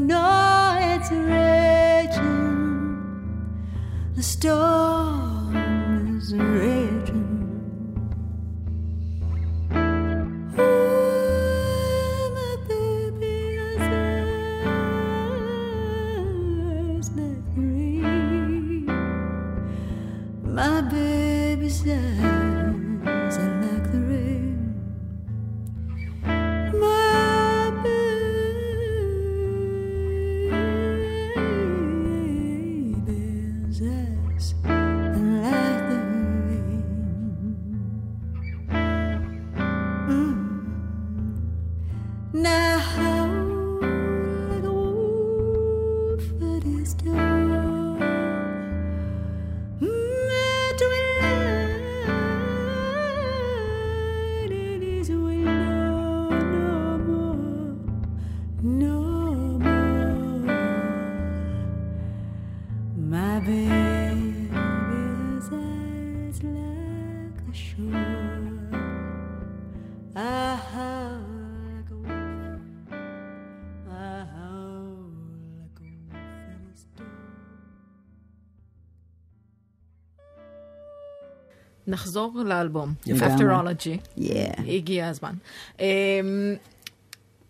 [0.06, 2.21] No, it's raging.
[4.15, 5.56] The storm
[6.19, 6.72] is raging.
[81.93, 82.93] נחזור לאלבום.
[83.38, 84.19] Afterology.
[84.19, 84.62] Yeah.
[84.67, 85.34] הגיע הזמן.
[85.79, 85.86] אמ,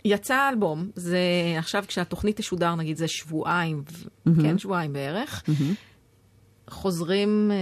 [0.05, 1.17] יצא האלבום, זה
[1.57, 4.07] עכשיו כשהתוכנית תשודר, נגיד זה שבועיים, ו-
[4.41, 5.43] כן, שבועיים בערך.
[6.69, 7.57] חוזרים אה,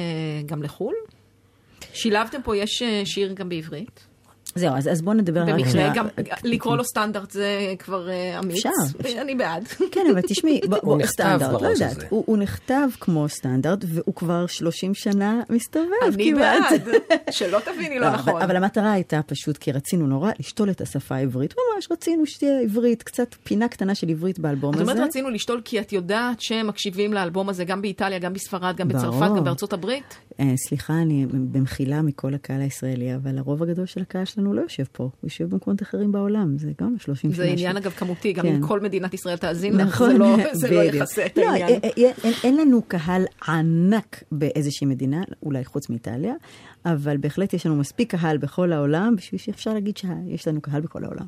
[0.46, 0.96] גם לחו"ל.
[1.94, 4.08] שילבתם פה, יש אה, שיר גם בעברית.
[4.56, 5.92] זהו, אז, אז בואו נדבר רק במקרה.
[5.96, 6.08] גם,
[6.44, 8.66] לקרוא לו סטנדרט זה כבר אה, אמיץ.
[8.66, 8.70] אפשר.
[9.22, 9.68] אני בעד.
[9.92, 11.98] כן, אבל תשמעי, בוא, נכתב סטנדרט, לא בראש יודעת.
[12.10, 16.72] הוא, הוא נכתב כמו סטנדרט, והוא כבר 30 שנה מסתובב אני כמעט.
[16.72, 16.96] בעד.
[17.32, 18.42] שלא תביני לא לא, נכון.
[18.42, 21.54] אבל, המטרה הייתה פשוט כי רצינו נורא לשתול את השפה העברית.
[21.76, 24.84] ממש רצינו שתהיה עברית, קצת פינה קטנה של עברית באלבום הזה.
[24.84, 28.88] אומרת רצינו לשתול כי את יודעת שהם מקשיבים לאלבום הזה גם באיטליה, גם בספרד, גם
[28.88, 29.32] בצרפת.
[29.38, 30.18] גם בארצות הברית?
[30.42, 34.84] אה, סליחה, אני במחילה מכל הקהל הישראלי, אבל הרוב הגדול של הקהל שלנו לא יושב
[34.92, 37.46] פה, הוא יושב במקומות אחרים בעולם, זה גם 30 שנה.
[37.46, 38.56] זה עניין אגב כמותי, גם כן.
[38.56, 40.84] אם כל מדינת ישראל תאזין לך, נכון, זה לא- לא.
[40.84, 41.80] יכסה את לא, העניין.
[41.84, 41.90] אה,
[42.26, 46.34] אה, אין לנו קהל ענק באיזושהי מדינה, אולי חוץ מאיטליה,
[46.86, 51.04] אבל בהחלט יש לנו מספיק קהל בכל העולם, בשביל שאפשר להגיד שיש לנו קהל בכל
[51.04, 51.26] העולם.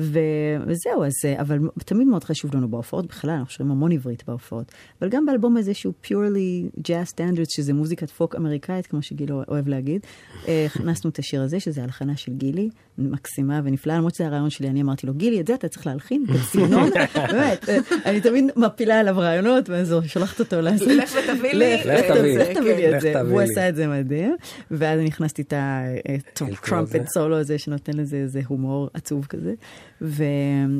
[0.00, 4.24] ו- וזהו, אז, אה, אבל תמיד מאוד חשוב לנו בהופעות, בכלל, אנחנו שומעים המון עברית
[4.26, 9.32] בהופעות, אבל גם באלבום הזה שהוא purely jazz standards, שזה מוזיקת פוק אמריקאית, כמו שגיל
[9.32, 10.00] אוהב להגיד,
[10.48, 14.68] אה, הכנסנו את השיר הזה, שזה הלחנה של גילי, מקסימה ונפלאה, למרות שזה הרעיון שלי,
[14.68, 16.90] אני אמרתי לו, גילי, את זה אתה צריך להלחין, בסגנון,
[17.32, 17.68] באמת,
[18.06, 20.88] אני תמיד מפילה עליו רעיונות, ואז שולחת אותו לעשות.
[20.88, 22.38] לך ותביא לי לך תביא.
[22.38, 22.96] זה, לך תביא לי כן.
[22.96, 23.50] את זה, והוא לי.
[23.50, 24.36] עשה את זה מדהים,
[24.70, 26.98] ואז אני הכנסתי את הטרומפט הזה.
[27.06, 29.54] סולו הזה שנותן לזה איזה הומור עצוב כזה,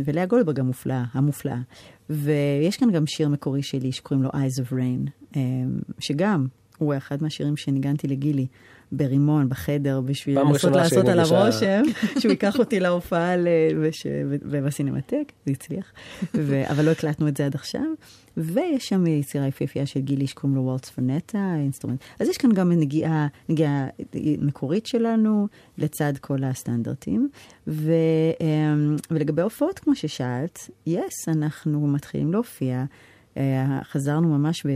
[0.04, 1.58] ולאה גולדברג המופלאה, המופלאה.
[2.10, 5.40] ויש כאן גם שיר מקורי שלי שקוראים לו Eyes of Rain, אה,
[5.98, 6.46] שגם
[6.78, 8.46] הוא אחד מהשירים שניגנתי לגילי
[8.92, 11.26] ברימון בחדר בשביל לנסות לעשות עליו.
[11.46, 11.82] רושם,
[12.18, 13.34] שהוא ייקח אותי להופעה
[14.42, 15.92] ובסינמטק, זה הצליח,
[16.70, 17.86] אבל לא הקלטנו את זה עד עכשיו.
[18.36, 22.00] ויש שם יצירה יפהפייה של גילי שקוראים לו וולטס פונטה, instrument.
[22.20, 23.86] אז יש כאן גם נגיעה, נגיעה
[24.38, 25.48] מקורית שלנו,
[25.78, 27.28] לצד כל הסטנדרטים.
[27.66, 27.92] ו,
[28.40, 32.84] אמ, ולגבי הופעות, כמו ששאלת, yes, אנחנו מתחילים להופיע.
[33.38, 34.66] אה, חזרנו ממש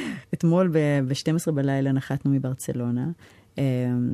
[0.34, 3.06] אתמול ב-12 בלילה נחתנו מברצלונה.
[3.58, 3.62] אה,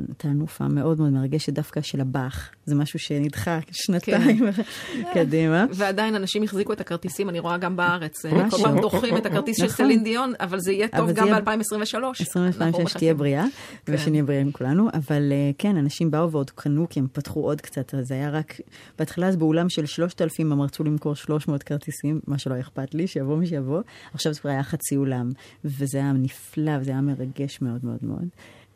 [0.08, 2.50] הייתה לנו הופעה מאוד מאוד מרגשת דווקא של הבאך.
[2.66, 4.46] זה משהו שנדחה שנתיים
[5.14, 5.64] קדימה.
[5.72, 8.24] ועדיין אנשים החזיקו את הכרטיסים, אני רואה גם בארץ.
[8.26, 8.50] משהו.
[8.58, 9.76] כל פעם דוחים את הכרטיס של נכון.
[9.86, 12.20] סלין דיון, אבל זה יהיה טוב גם יהיה- ב-2023.
[12.20, 13.44] 22 שתהיה בריאה,
[13.88, 17.94] ושנהיה בריאים כולנו, אבל אה, כן, אנשים באו ועוד קנו, כי הם פתחו עוד קצת,
[17.94, 18.54] אז זה היה רק,
[18.98, 23.36] בהתחלה אז באולם של 3,000 הם רצו למכור 300 כרטיסים, מה שלא אכפת לי, שיבוא
[23.36, 23.80] מי שיבוא,
[24.14, 25.30] עכשיו זה כבר היה חצי אולם,
[25.64, 28.24] וזה היה נפלא, וזה היה מרגש מאוד מאוד מאוד.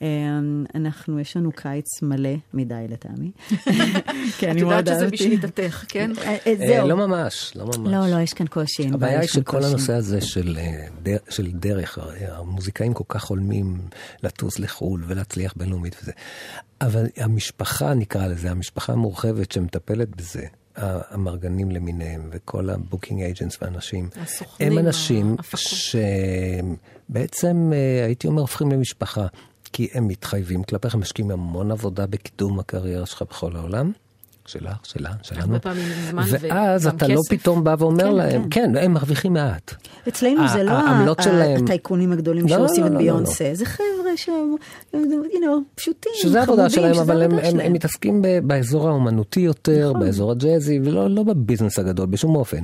[0.03, 0.07] אה,
[0.75, 3.31] אנחנו, יש לנו קיץ מלא מדי לטעמי.
[4.39, 5.17] כי את אני מאוד יודעת שזה אהבתי.
[5.17, 6.11] בשליטתך, כן?
[6.19, 6.89] אה, אה, אה, זהו.
[6.89, 7.77] לא ממש, לא ממש.
[7.93, 8.89] לא, לא, יש כאן קושי.
[8.93, 9.65] הבעיה היא שכל.
[9.65, 10.59] הנושא הזה של,
[11.03, 13.81] דר- של דרך, המוזיקאים כל כך חולמים
[14.23, 16.13] לטוס לחו"ל ולהצליח בינלאומית וזה.
[16.81, 20.43] אבל המשפחה, נקרא לזה, המשפחה המורחבת שמטפלת בזה,
[20.77, 23.59] המרגנים למיניהם וכל ה booking agents
[24.17, 25.37] הסוכנים, הם אנשים.
[27.09, 27.73] שבעצם,
[28.05, 29.27] הייתי אומר, הופכים למשפחה.
[29.73, 33.93] כי הם מתחייבים כלפיך, הם משקיעים המון עבודה בקידום הקריירה שלך בכל העולם.
[34.47, 35.41] שלך, שלה, שלנו.
[35.43, 37.31] הרבה פעמים זמן ואז וגם אתה לא כסף.
[37.31, 39.75] פתאום בא ואומר כן, להם, כן, הם מרוויחים מעט.
[40.09, 43.51] אצלנו זה לא העמלות ה- שלהם- הטייקונים הגדולים לא, שעושים לא, את לא, לא, ביונסה,
[43.53, 44.55] זה חבר'ה שהם,
[44.93, 44.97] you
[45.37, 47.23] know, פשוטים, שזה העבודה חמודים, שלהם, אבל
[47.61, 50.01] הם, מתעסקים ב- באזור האומנותי יותר, נכון.
[50.01, 52.63] באזור הג'אזי, ולא לא בביזנס הגדול בשום אופן.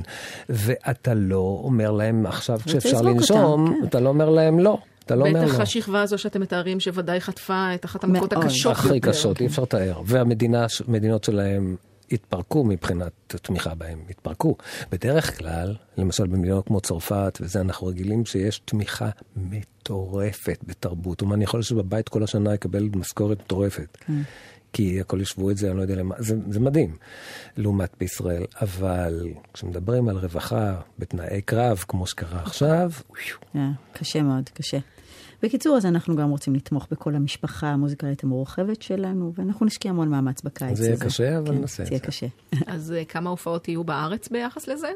[0.49, 3.87] ואתה לא אומר להם עכשיו כשאפשר לנשום, כן.
[3.87, 4.77] אתה לא אומר להם לא.
[5.05, 5.63] אתה לא אומר בטח לא.
[5.63, 8.33] השכבה הזו שאתם מתארים, שוודאי חטפה את אחת המכות.
[8.33, 9.09] הקשות הכי יותר.
[9.09, 10.01] קשות, אי אפשר לתאר.
[10.05, 11.75] והמדינות שלהם
[12.11, 14.55] התפרקו מבחינת תמיכה בהם, התפרקו.
[14.91, 21.21] בדרך כלל, למשל במדינות כמו צרפת וזה, אנחנו רגילים שיש תמיכה מטורפת בתרבות.
[21.21, 23.97] אומן יכול לשבת בבית כל השנה, יקבל משכורת מטורפת.
[24.73, 26.95] כי הכל ישבו את זה, אני לא יודע למה, זה, זה מדהים,
[27.57, 28.43] לעומת בישראל.
[28.61, 32.91] אבל כשמדברים על רווחה בתנאי קרב, כמו שקרה עכשיו,
[33.55, 34.77] אה, קשה מאוד, קשה.
[35.45, 40.41] בקיצור, אז אנחנו גם רוצים לתמוך בכל המשפחה המוזיקלית המורחבת שלנו, ואנחנו נשקיע המון מאמץ
[40.41, 40.83] בקיץ הזה.
[40.83, 42.07] זה יהיה קשה, אבל כן, נעשה את זה יהיה זה.
[42.07, 42.27] קשה.
[42.67, 44.87] אז אה, כמה הופעות יהיו בארץ ביחס לזה?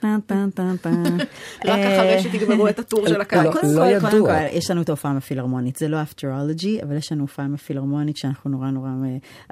[0.00, 1.16] פן פן פן פן.
[1.64, 3.44] רק אחרי שתגמרו את הטור של הקיץ.
[3.44, 4.10] לא, קודם לא ידוע.
[4.10, 7.44] קודם כל, יש לנו את ההופעה עם הפילהרמונית, זה לא אפטרולוגי, אבל יש לנו הופעה
[7.44, 8.88] עם הפילהרמונית שאנחנו נורא נורא,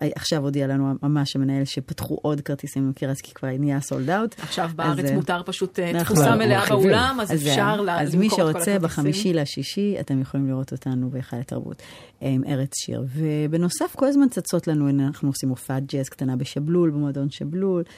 [0.03, 4.35] אה, עכשיו הודיע לנו ממש המנהל שפתחו עוד כרטיסים, זה כי כבר נהיה סולד אאוט.
[4.39, 6.69] עכשיו בארץ מותר פשוט אה, אנחנו תפוסה מלאה.
[6.69, 8.83] באולם, אז אפשר אז מי למכור את כל שרוצה הכרטיסים.
[8.83, 11.83] בחמישי לשישי, אתם יכולים לראות אותנו בהיכל התרבות
[12.23, 13.05] אה, עם ארץ שיר.
[13.15, 17.93] ובנוסף, כל הזמן צצות לנו, אנחנו עושים הופעת ג'אז קטנה בשבלול, במועדון שבלול, אה,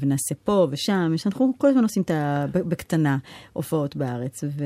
[0.00, 2.46] ונעשה פה ושם, יש- אנחנו כל הזמן עושים את ה...
[2.52, 3.18] בקטנה
[3.52, 4.44] הופעות בארץ.
[4.44, 4.64] ו...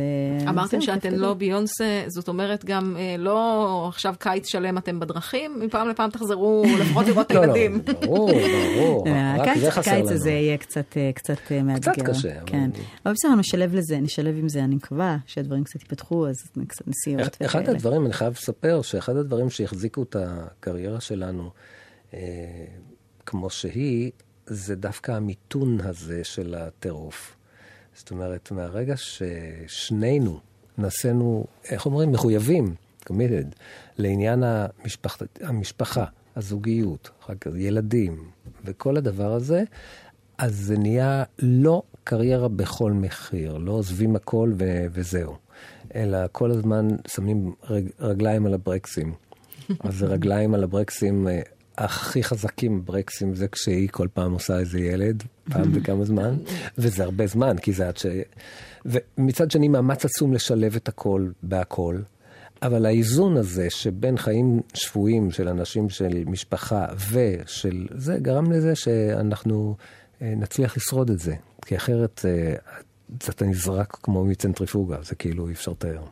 [0.48, 1.34] אמרתם שאתן לא.
[1.34, 7.06] ביונסה, זאת אומרת גם אה, לא עכשיו קיץ שלם אתם בדרכים, מפעם לפעם תחזרו לפחות
[7.06, 7.80] לראות את לא, לא, הילדים.
[8.00, 8.30] ברור,
[8.76, 10.10] ברור, אה, הקיץ-.
[10.10, 11.92] הזה יהיה קצת, אה, קצת אה, מאתגר.
[12.04, 12.70] קשה, כן.
[13.06, 16.36] אבל בסדר, נשלב לזה, נשלב עם זה, אני מקווה שהדברים קצת ייפתחו, אז
[16.68, 17.68] קצת נסיעות אחד.
[17.68, 21.50] הדברים, אני חייב לספר, שאחד הדברים שהחזיקו את הקריירה שלנו
[22.14, 22.18] אה,
[23.26, 24.10] כמו שהיא,
[24.50, 27.36] זה דווקא המיתון הזה של הטירוף.
[27.94, 30.40] זאת אומרת, מהרגע ששנינו
[30.78, 32.74] נעשינו, איך אומרים, מחויבים,
[33.06, 33.56] committed,
[33.98, 36.04] לעניין המשפח, המשפחה,
[36.36, 38.30] הזוגיות, אחר כך ילדים,
[38.64, 39.62] וכל הדבר הזה,
[40.38, 45.36] אז זה נהיה לא קריירה בכל מחיר, לא עוזבים הכל ו- וזהו,
[45.94, 49.12] אלא כל הזמן שמים רג, רגליים על הברקסים.
[49.80, 51.40] אז רגליים על הברקסים, אה,
[51.78, 56.36] הכי חזקים ברקסים זה כשהיא כל פעם עושה איזה ילד, פעם בכמה זמן,
[56.78, 58.06] וזה הרבה זמן, כי זה עד ש...
[58.84, 61.98] ומצד שני, מאמץ עצום לשלב את הכל בהכל.
[62.62, 69.76] אבל האיזון הזה שבין חיים שפויים של אנשים, של משפחה ושל זה, גרם לזה שאנחנו
[70.22, 71.34] אה, נצליח לשרוד את זה.
[71.66, 72.54] כי אחרת אה,
[73.28, 76.04] אתה נזרק כמו מצנטריפוגה, זה כאילו אי אפשר לתאר.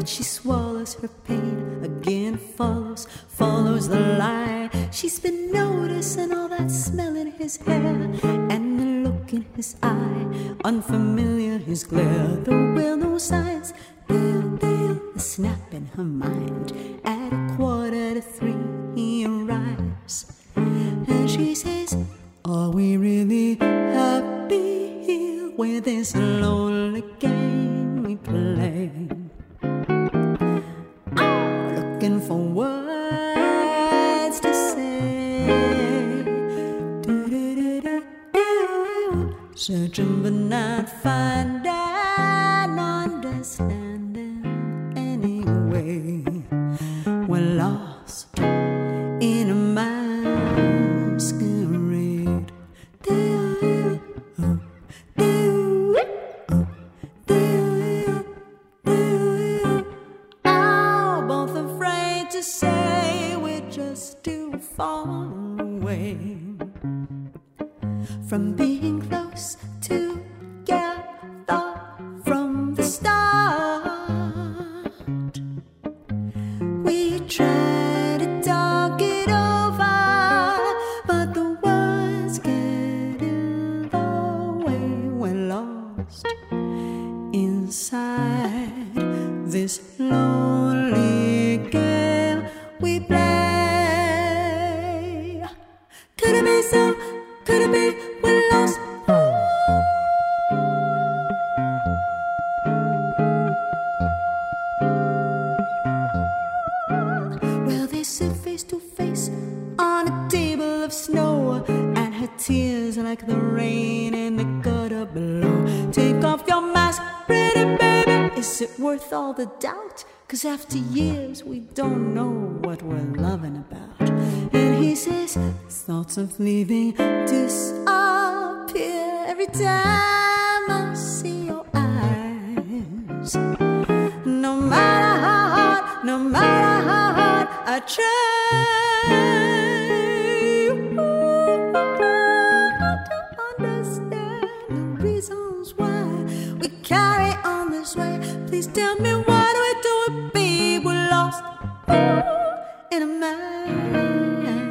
[0.00, 4.70] But she swallows her pain, again follows, follows the lie.
[4.90, 8.08] She's been noticing all that smell in his hair
[8.48, 12.34] and the look in his eye unfamiliar his glare.
[12.44, 13.74] The will, no signs.
[14.08, 16.72] There, there, the snap in her mind.
[17.04, 20.32] At a quarter to three, he arrives.
[20.56, 21.94] And she says,
[22.46, 29.10] Are we really happy here with this lonely game we play?
[32.30, 35.42] For words to say.
[39.56, 44.46] Searching but not finding understanding
[44.96, 46.22] anyway.
[47.26, 48.36] We're lost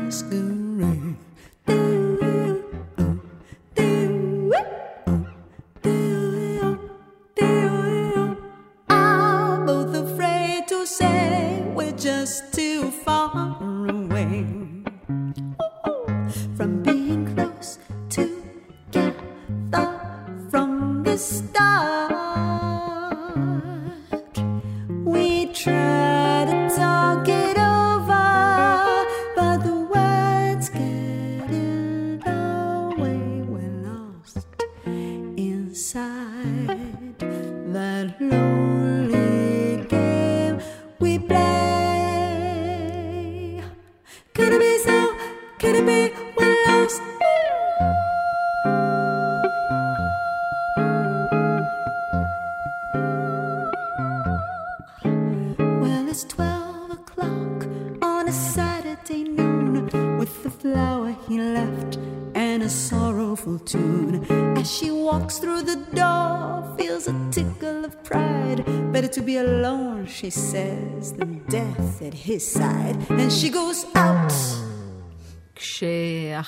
[0.10, 0.30] ask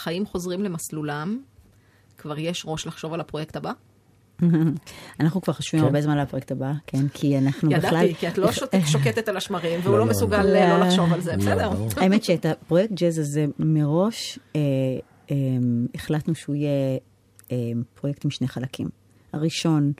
[0.02, 1.42] כשהחיים חוזרים למסלולם,
[2.18, 3.72] כבר יש ראש לחשוב על הפרויקט הבא?
[5.20, 5.88] אנחנו כבר חושבים כן.
[5.88, 8.04] הרבה זמן על הפרויקט הבא, כן, כי אנחנו בכלל...
[8.04, 8.52] ידעתי, כי את לא
[8.94, 10.54] שוקטת על השמרים, והוא לא, לא לא, מסוגל לא.
[10.54, 11.72] לא לחשוב על זה, לא, בסדר.
[12.02, 14.62] האמת שאת הפרויקט ג'אז הזה מראש אה,
[15.32, 15.36] אה,
[15.96, 16.98] החלטנו שהוא יהיה
[17.52, 17.58] אה,
[17.94, 18.90] פרויקט עם שני חלקים.
[19.34, 19.92] הראשון,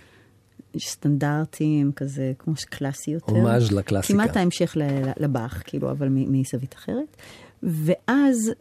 [0.80, 3.34] סטנדרטים, כזה כמו קלאסי יותר.
[3.34, 4.14] הומאז' לקלאסיקה.
[4.14, 7.18] כמעט ההמשך ל- ל- לבאך, כאילו, אבל מזווית אחרת.
[7.64, 8.52] ואז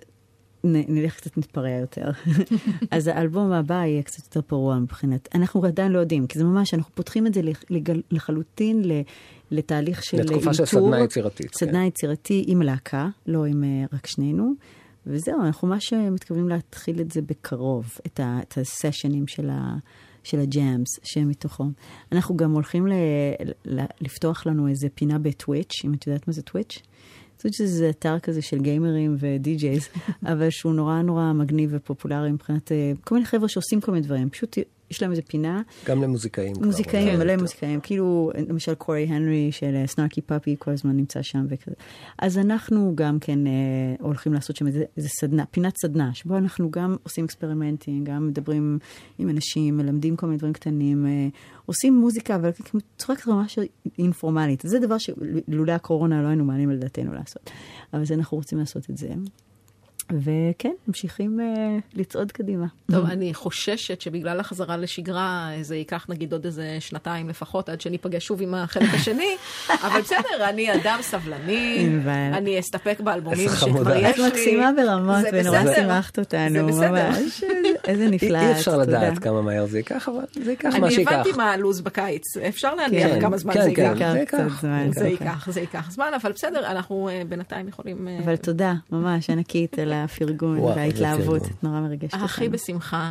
[0.65, 2.11] נלך קצת נתפרע יותר.
[2.91, 6.75] אז האלבום הבא יהיה קצת יותר פרוע מבחינת, אנחנו עדיין לא יודעים, כי זה ממש,
[6.75, 7.41] אנחנו פותחים את זה
[7.71, 9.01] לגל- לחלוטין ל-
[9.51, 10.65] לתהליך של לתקופה של.
[10.65, 11.85] סדנה יצירתית, סדנה כן.
[11.87, 14.53] יצירתי עם להקה, לא עם אה, רק שנינו.
[15.07, 19.75] וזהו, אנחנו ממש אה, מתכוונים להתחיל את זה בקרוב, את, ה, את הסשנים של, ה,
[20.23, 21.65] של הג'אמס שמתוכו.
[22.13, 22.93] אנחנו גם הולכים ל,
[23.65, 26.83] ל, לפתוח לנו איזה פינה בטוויץ', אם את יודעת מה זה טוויץ'?
[27.41, 29.89] טוויץ' זה אתר כזה של גיימרים ודי-ג'ייז,
[30.33, 34.31] אבל שהוא נורא נורא מגניב ופופולרי מבחינת אה, כל מיני חבר'ה שעושים כל מיני דברים.
[34.31, 34.59] פשוט
[34.91, 35.63] יש להם איזה פינה.
[35.87, 36.57] גם למוזיקאים.
[36.63, 37.37] מוזיקאים, מלא.
[37.37, 41.75] מוזיקאים, כאילו, למשל קורי הנרי של סנארקי פאפי כל הזמן נמצא שם וכזה.
[42.19, 43.53] אז אנחנו גם כן אה,
[44.01, 48.79] הולכים לעשות שם איזה, איזה סדנה, פינת סדנה, שבו אנחנו גם עושים אקספרימנטים, גם מדברים
[49.19, 51.29] עם אנשים, מלמדים כל מיני דברים קטנים, אה,
[51.67, 53.59] עושים מוזיקה, אבל בצורה כזו ממש
[53.99, 54.63] אינפורמלית.
[54.67, 57.51] זה דבר שלולא הקורונה לא היינו מעלים על דעתנו לעשות.
[57.95, 59.09] אבל זה אנחנו רוצים לעשות את זה.
[60.19, 62.67] וכן, ממשיכים אה, לצעוד קדימה.
[62.93, 68.27] טוב, אני חוששת שבגלל החזרה לשגרה, זה ייקח נגיד עוד איזה שנתיים לפחות, עד שניפגש
[68.27, 69.37] שוב עם החלק השני,
[69.87, 71.89] אבל בסדר, אני אדם סבלני.
[72.33, 73.97] אני אסתפק באלבומים שכבר.
[73.97, 74.27] יש לי.
[74.27, 75.75] את מקסימה ברמות, זה ונורא.
[75.75, 77.11] שימחת אותנו, זה בסדר.
[77.11, 77.45] ממש.
[77.85, 78.39] איזה אי נפלא.
[78.39, 78.77] אי אפשר.
[78.77, 81.13] לדעת כמה מהר זה ייקח, אבל זה ייקח מה אני שייקח.
[81.13, 83.83] הבנתי מה הלו"ז בקיץ, אפשר להניח כן, כמה זמן כן, זה כן.
[83.83, 84.13] ייקח.
[84.13, 84.61] זה ייקח.
[84.91, 88.09] זה ייקח, זה ייקח זמן, אבל בסדר, אנחנו אה, בינתיים יכולים...
[88.09, 92.25] אה, אבל תודה, ממש ענקית על הפרגון וההתלהבות, נורא מרגשת אותנו.
[92.25, 93.11] הכי בשמחה.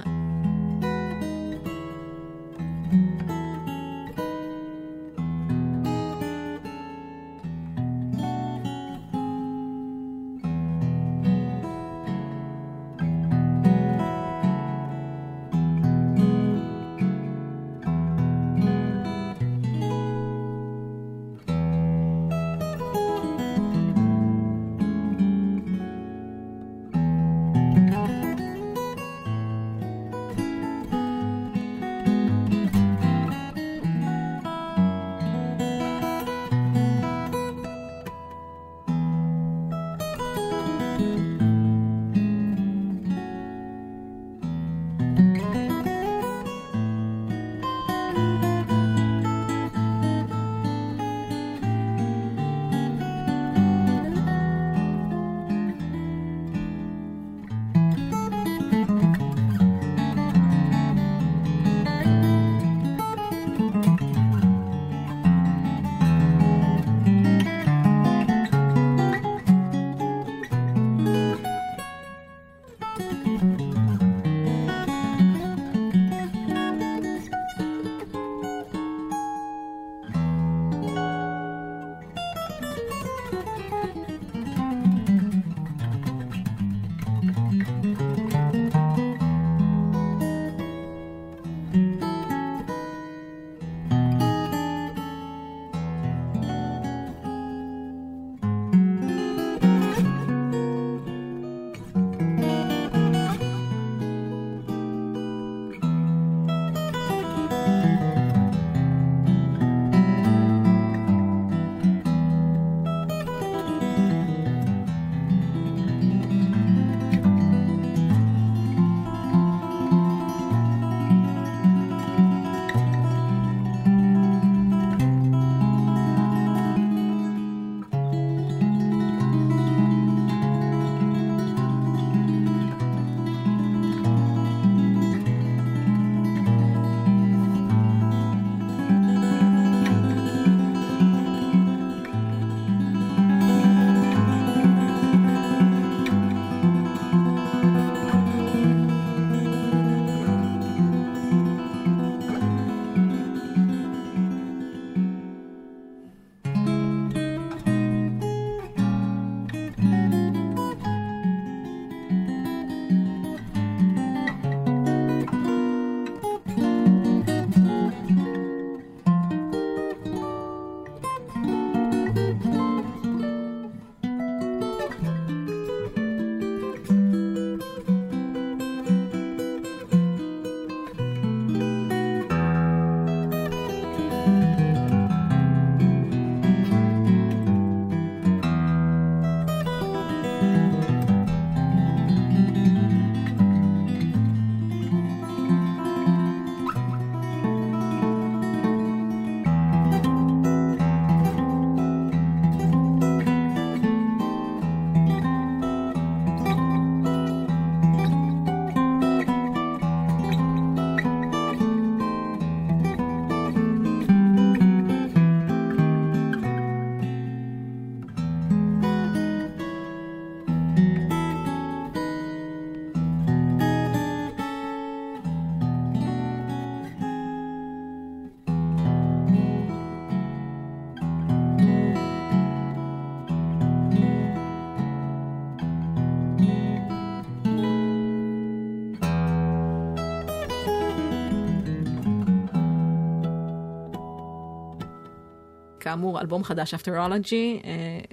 [245.90, 247.62] כאמור, אלבום חדש, אפטרולוגי.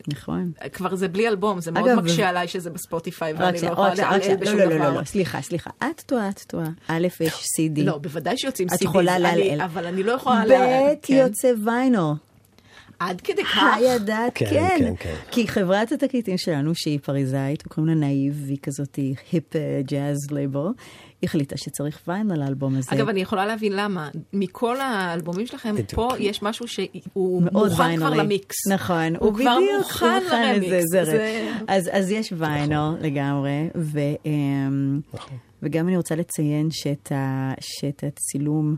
[0.09, 0.53] נכון.
[0.73, 4.37] כבר זה בלי אלבום, זה מאוד מקשה עליי שזה בספוטיפיי, ואני לא יכולה שנייה.
[4.37, 4.89] בשום לא, לא, דבר.
[4.91, 5.71] לא, לא, סליחה, סליחה.
[5.79, 6.67] את טועה, את טועה.
[6.89, 7.81] א', יש CD.
[7.83, 9.61] לא, בוודאי שיוצאים את CDs, יכולה לעלעל.
[9.61, 10.43] אבל אני לא יכולה...
[10.45, 11.15] ב', לה- כן.
[11.15, 12.15] יוצא ויינו.
[12.99, 13.77] עד כדי כך?
[13.77, 14.77] הידעת, כן, כן.
[14.79, 15.15] כן, כן.
[15.31, 18.99] כי חברת התקליטים שלנו, שהיא פריזאית, וקוראים לה נאיב, והיא כזאת
[19.33, 19.53] היפ
[19.87, 20.71] ג'אז לייבור,
[21.23, 22.89] החליטה שצריך ויין על האלבום הזה.
[22.93, 24.09] אגב, אני יכולה להבין למה.
[24.33, 25.75] מכל האלבומים שלכם.
[25.95, 28.11] פה יש משהו שהוא מוכן כבר.
[28.15, 28.55] למיקס.
[28.73, 30.67] נכון, הוא כבר בדיוק, מוכן הוא מוכן לרמיקס.
[30.73, 35.37] לזה, זה זה- ר- אז, אז יש ויינל לגמרי, ו, אמ, נכון.
[35.63, 38.77] וגם אני רוצה לציין שאת, ה, שאת הצילום,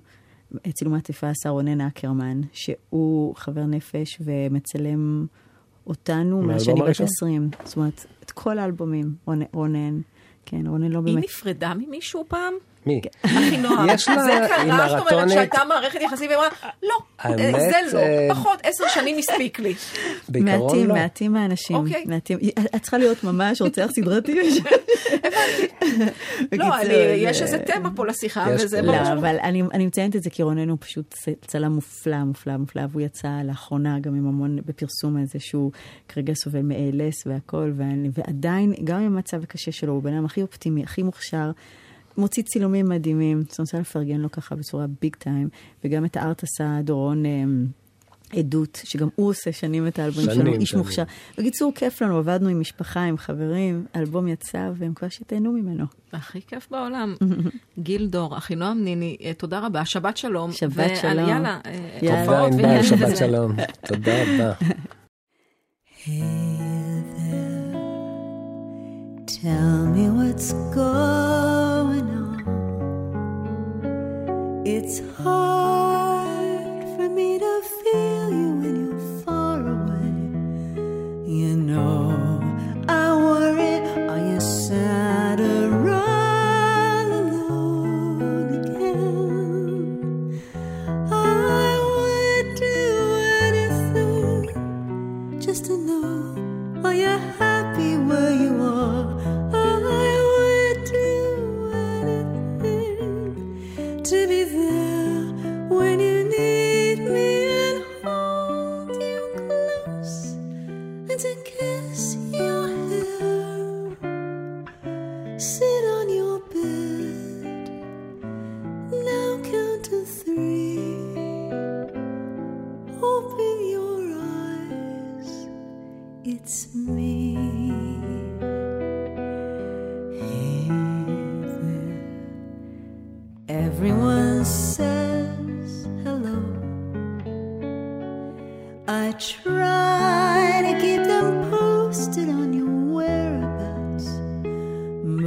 [0.57, 5.27] את צילום העטיפה עשה רונן אקרמן, שהוא חבר נפש ומצלם
[5.87, 7.07] אותנו מאז שאני בת הראשון?
[7.07, 7.51] 20.
[7.65, 10.01] זאת אומרת, את כל האלבומים, רונן, רונן
[10.51, 11.25] כן, רונן לא היא באמת...
[11.25, 12.55] נפרדה ממישהו פעם?
[12.87, 13.01] מי?
[13.25, 13.89] אחינועם.
[13.91, 15.29] יש לה- זה קרה, זאת אומרת.
[15.31, 16.49] שהייתה מערכת יחסים, והיא אמרה,
[16.83, 19.75] לא, האמת, זה לא, אה, פחות, עשר שנים הספיק לי.
[20.29, 20.95] בעיקרון מעטים, לא.
[20.95, 21.77] מעטים האנשים.
[21.77, 22.05] אוקיי.
[22.07, 22.39] מעטים.
[22.77, 24.35] את צריכה להיות ממש רוצח סדרתי.
[26.53, 28.93] לא, אני- זה- יש איזה תמה פה לשיחה, יש וזה ברור.
[28.97, 31.15] לא, אבל אני, אני מציינת את זה כי רונן הוא פשוט
[31.47, 35.73] צלם מופלא, מופלא, מופלא, והוא יצא לאחרונה גם עם המון, בפרסום הזה שהוא
[36.09, 40.43] כרגע סובל מ-ALS והכל, ואני, ועדיין, גם עם המצב הקשה שלו, הוא בן אדם הכי
[40.43, 41.51] אופטימי, הכי מוכשר.
[42.19, 45.49] מוציא צילומים מדהימים, אז אני רוצה לפרגן לו ככה בצורה ביג טיים,
[45.85, 47.67] וגם את הארט עשה דורון אמ,
[48.33, 50.75] עדות, שגם הוא עושה שנים את האלבומים שנים, שלנו, איש.
[50.75, 51.03] מוכשר.
[51.39, 55.85] בקיצור, כיף לנו, עבדנו עם משפחה, עם חברים, האלבום יצא, והם כבר שתהנו ממנו.
[56.13, 57.15] הכי כיף בעולם.
[57.79, 60.53] גיל דור, אחינועם ניני, אה, תודה רבה, שבת שלום.
[60.53, 61.29] שבת שלום.
[61.29, 61.99] יאללה, אה.
[62.01, 63.17] תודה ענבל, שבת.
[63.17, 63.53] שלום.
[63.87, 64.53] תודה רבה.
[69.43, 71.48] Tell me what's going
[74.71, 75.78] It's hard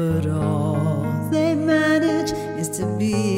[0.01, 3.30] but all they manage is to be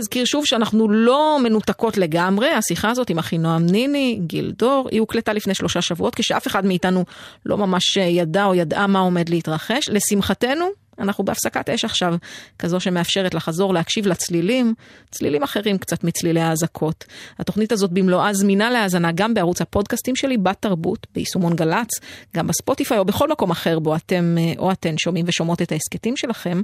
[0.00, 5.32] אזכיר שוב שאנחנו לא מנותקות לגמרי, השיחה הזאת עם אחינועם ניני, גיל דור, היא הוקלטה
[5.32, 7.04] לפני שלושה שבועות, כשאף אחד מאיתנו
[7.46, 9.88] לא ממש ידע או ידעה מה עומד להתרחש.
[9.88, 10.70] לשמחתנו,
[11.00, 12.14] אנחנו בהפסקת אש עכשיו,
[12.58, 14.74] כזו שמאפשרת לחזור להקשיב לצלילים,
[15.10, 17.04] צלילים אחרים קצת מצלילי האזעקות.
[17.38, 21.88] התוכנית הזאת במלואה זמינה להאזנה גם בערוץ הפודקאסטים שלי, בת תרבות, ביישומון גל"צ,
[22.36, 26.16] גם בספוטיפיי או בכל מקום אחר בו אתם אה, או אתן שומעים ושומעות את ההסכתים
[26.16, 26.62] שלכם.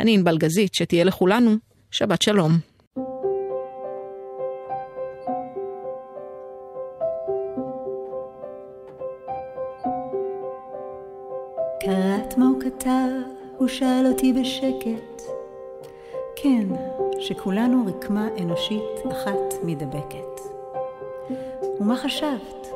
[0.00, 1.56] אני ענבל גזית, שתהיה לכולנו
[1.90, 2.77] שבת שלום.
[12.38, 13.08] מה הוא כתב,
[13.56, 15.22] הוא שאל אותי בשקט.
[16.36, 16.66] כן,
[17.18, 20.40] שכולנו רקמה אנושית אחת מדבקת.
[21.80, 22.66] ומה חשבת?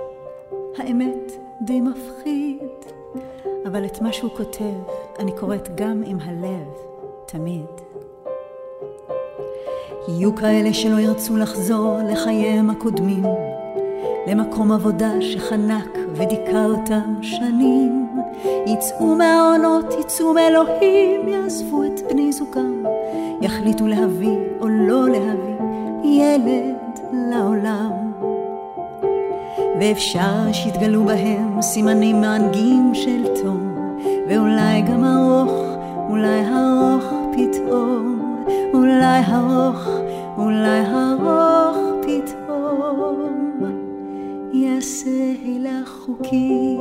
[0.79, 2.59] האמת, די מפחיד.
[3.67, 6.69] אבל את מה שהוא כותב, אני קוראת גם עם הלב,
[7.27, 7.67] תמיד.
[10.09, 13.25] יהיו כאלה שלא ירצו לחזור לחייהם הקודמים,
[14.27, 18.02] למקום עבודה שחנק ודיכא אותם שנים.
[18.67, 22.85] יצאו מהעונות, יצאו מאלוהים, יעזבו את בני זוגם,
[23.41, 25.53] יחליטו להביא או לא להביא
[26.05, 28.13] ילד לעולם.
[29.81, 33.75] ואפשר שיתגלו בהם סימנים מענגים של תום,
[34.29, 35.53] ואולי גם ארוך,
[36.11, 39.89] אולי ארוך פתאום, אולי ארוך,
[40.39, 43.63] אולי ארוך פתאום,
[44.53, 45.11] יעשה
[45.45, 46.77] הילה חוקי.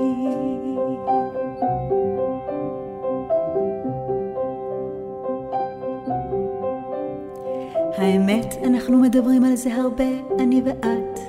[8.02, 11.20] האמת, אנחנו מדברים על זה הרבה, אני ואת.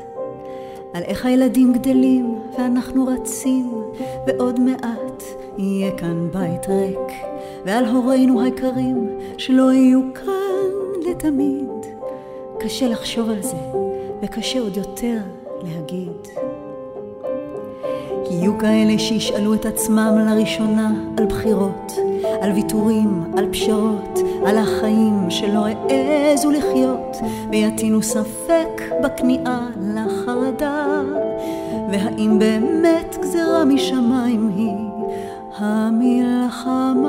[0.95, 3.73] על איך הילדים גדלים ואנחנו רצים,
[4.27, 5.23] ועוד מעט
[5.59, 7.13] יהיה כאן בית ריק,
[7.65, 9.09] ועל הורינו היקרים
[9.39, 11.87] שלא יהיו כאן לתמיד.
[12.59, 13.57] קשה לחשוב על זה,
[14.23, 15.19] וקשה עוד יותר
[15.63, 16.29] להגיד.
[18.31, 21.93] יהיו כאלה שישאלו את עצמם לראשונה על בחירות,
[22.43, 27.17] על ויתורים, על פשרות, על החיים שלא העזו לחיות,
[27.51, 31.01] ויטעינו ספק בכניעה לחרדה,
[31.91, 34.77] והאם באמת גזרה משמיים היא
[35.59, 37.05] המלחמה,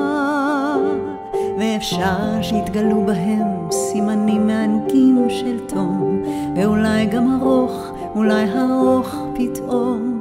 [1.58, 6.22] ואפשר שיתגלו בהם סימנים מענגים של תום,
[6.56, 10.14] ואולי גם ארוך, אולי ארוך פתאום.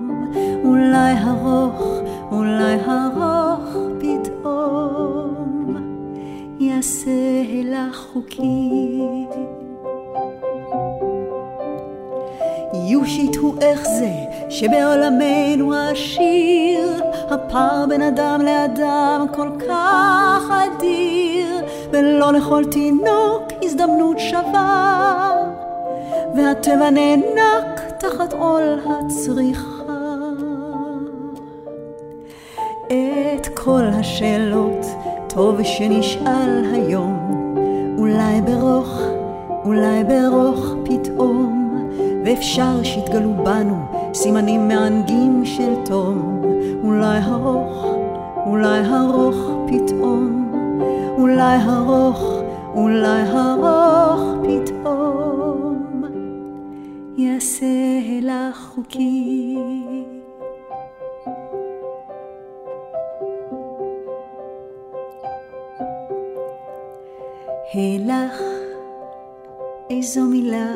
[0.64, 2.02] אולי ארוך,
[2.32, 3.03] אולי ארוך
[8.14, 9.26] חוקי.
[12.74, 14.12] יושיטו איך זה
[14.50, 21.48] שבעולמנו העשיר, הפער בין אדם לאדם כל כך אדיר,
[21.92, 25.32] ולא לכל תינוק הזדמנות שווה,
[26.36, 29.84] והטבע נאנק תחת עול הצריכה.
[33.36, 34.86] את כל השאלות
[35.28, 37.43] טוב שנשאל היום,
[38.14, 39.02] אולי ברוך,
[39.66, 41.76] אולי ברוך פתאום,
[42.26, 46.42] ואפשר שיתגלו בנו סימנים מענגים של תום,
[46.84, 47.86] אולי ארוך,
[48.46, 49.36] אולי ארוך
[49.68, 50.52] פתאום,
[51.18, 52.34] אולי ארוך,
[52.76, 56.04] אולי ארוך פתאום,
[57.18, 57.66] יעשה
[58.22, 60.03] לך חוקי.
[67.74, 68.42] הילך,
[69.90, 70.74] איזו מילה.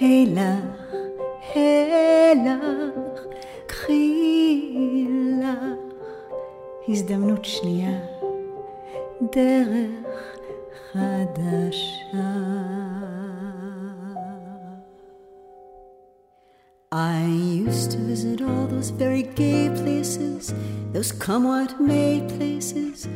[0.00, 0.94] הילך,
[1.54, 3.26] הילך,
[3.66, 4.74] קחי
[5.40, 5.48] לך
[6.88, 7.98] הזדמנות שנייה,
[9.32, 10.38] דרך
[10.92, 12.58] חדשה.
[16.90, 20.54] I used to visit all those very gay places,
[20.92, 23.06] those come what may places,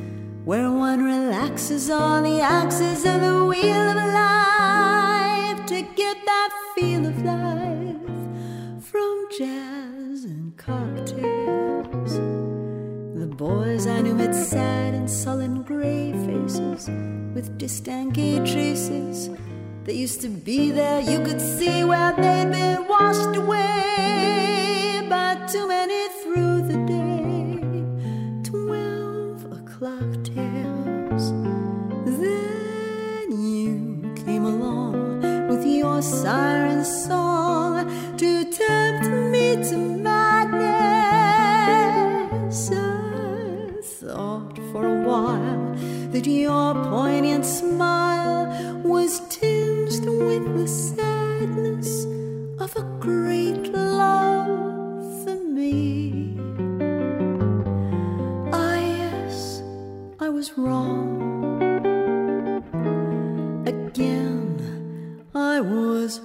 [0.44, 7.06] where one relaxes on the axis of the wheel of life to get that feel
[7.06, 12.16] of life from jazz and cocktails.
[13.18, 16.90] The boys I knew had sad and sullen gray faces
[17.34, 19.30] with distant gay traces
[19.84, 25.66] they used to be there, you could see where they'd been washed away by too
[25.66, 27.60] many through the day.
[28.48, 31.32] Twelve o'clock tales.
[32.20, 37.86] Then you came along with your siren song
[38.18, 40.72] to tempt me to madness.
[42.70, 45.74] I thought for a while
[46.12, 48.21] that your poignant smile
[50.62, 52.04] the sadness
[52.60, 56.36] of a great love for me.
[58.52, 59.60] Ah, yes,
[60.20, 61.08] I was wrong.
[63.66, 66.20] Again, I was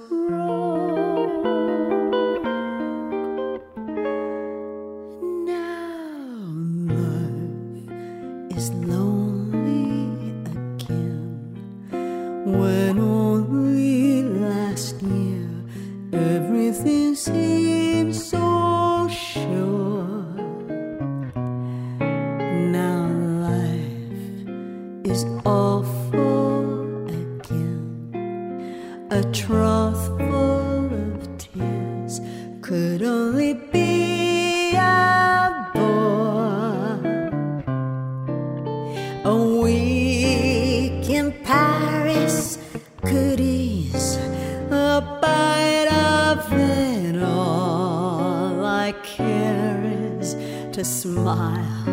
[50.88, 51.86] smile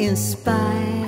[0.00, 0.99] in spite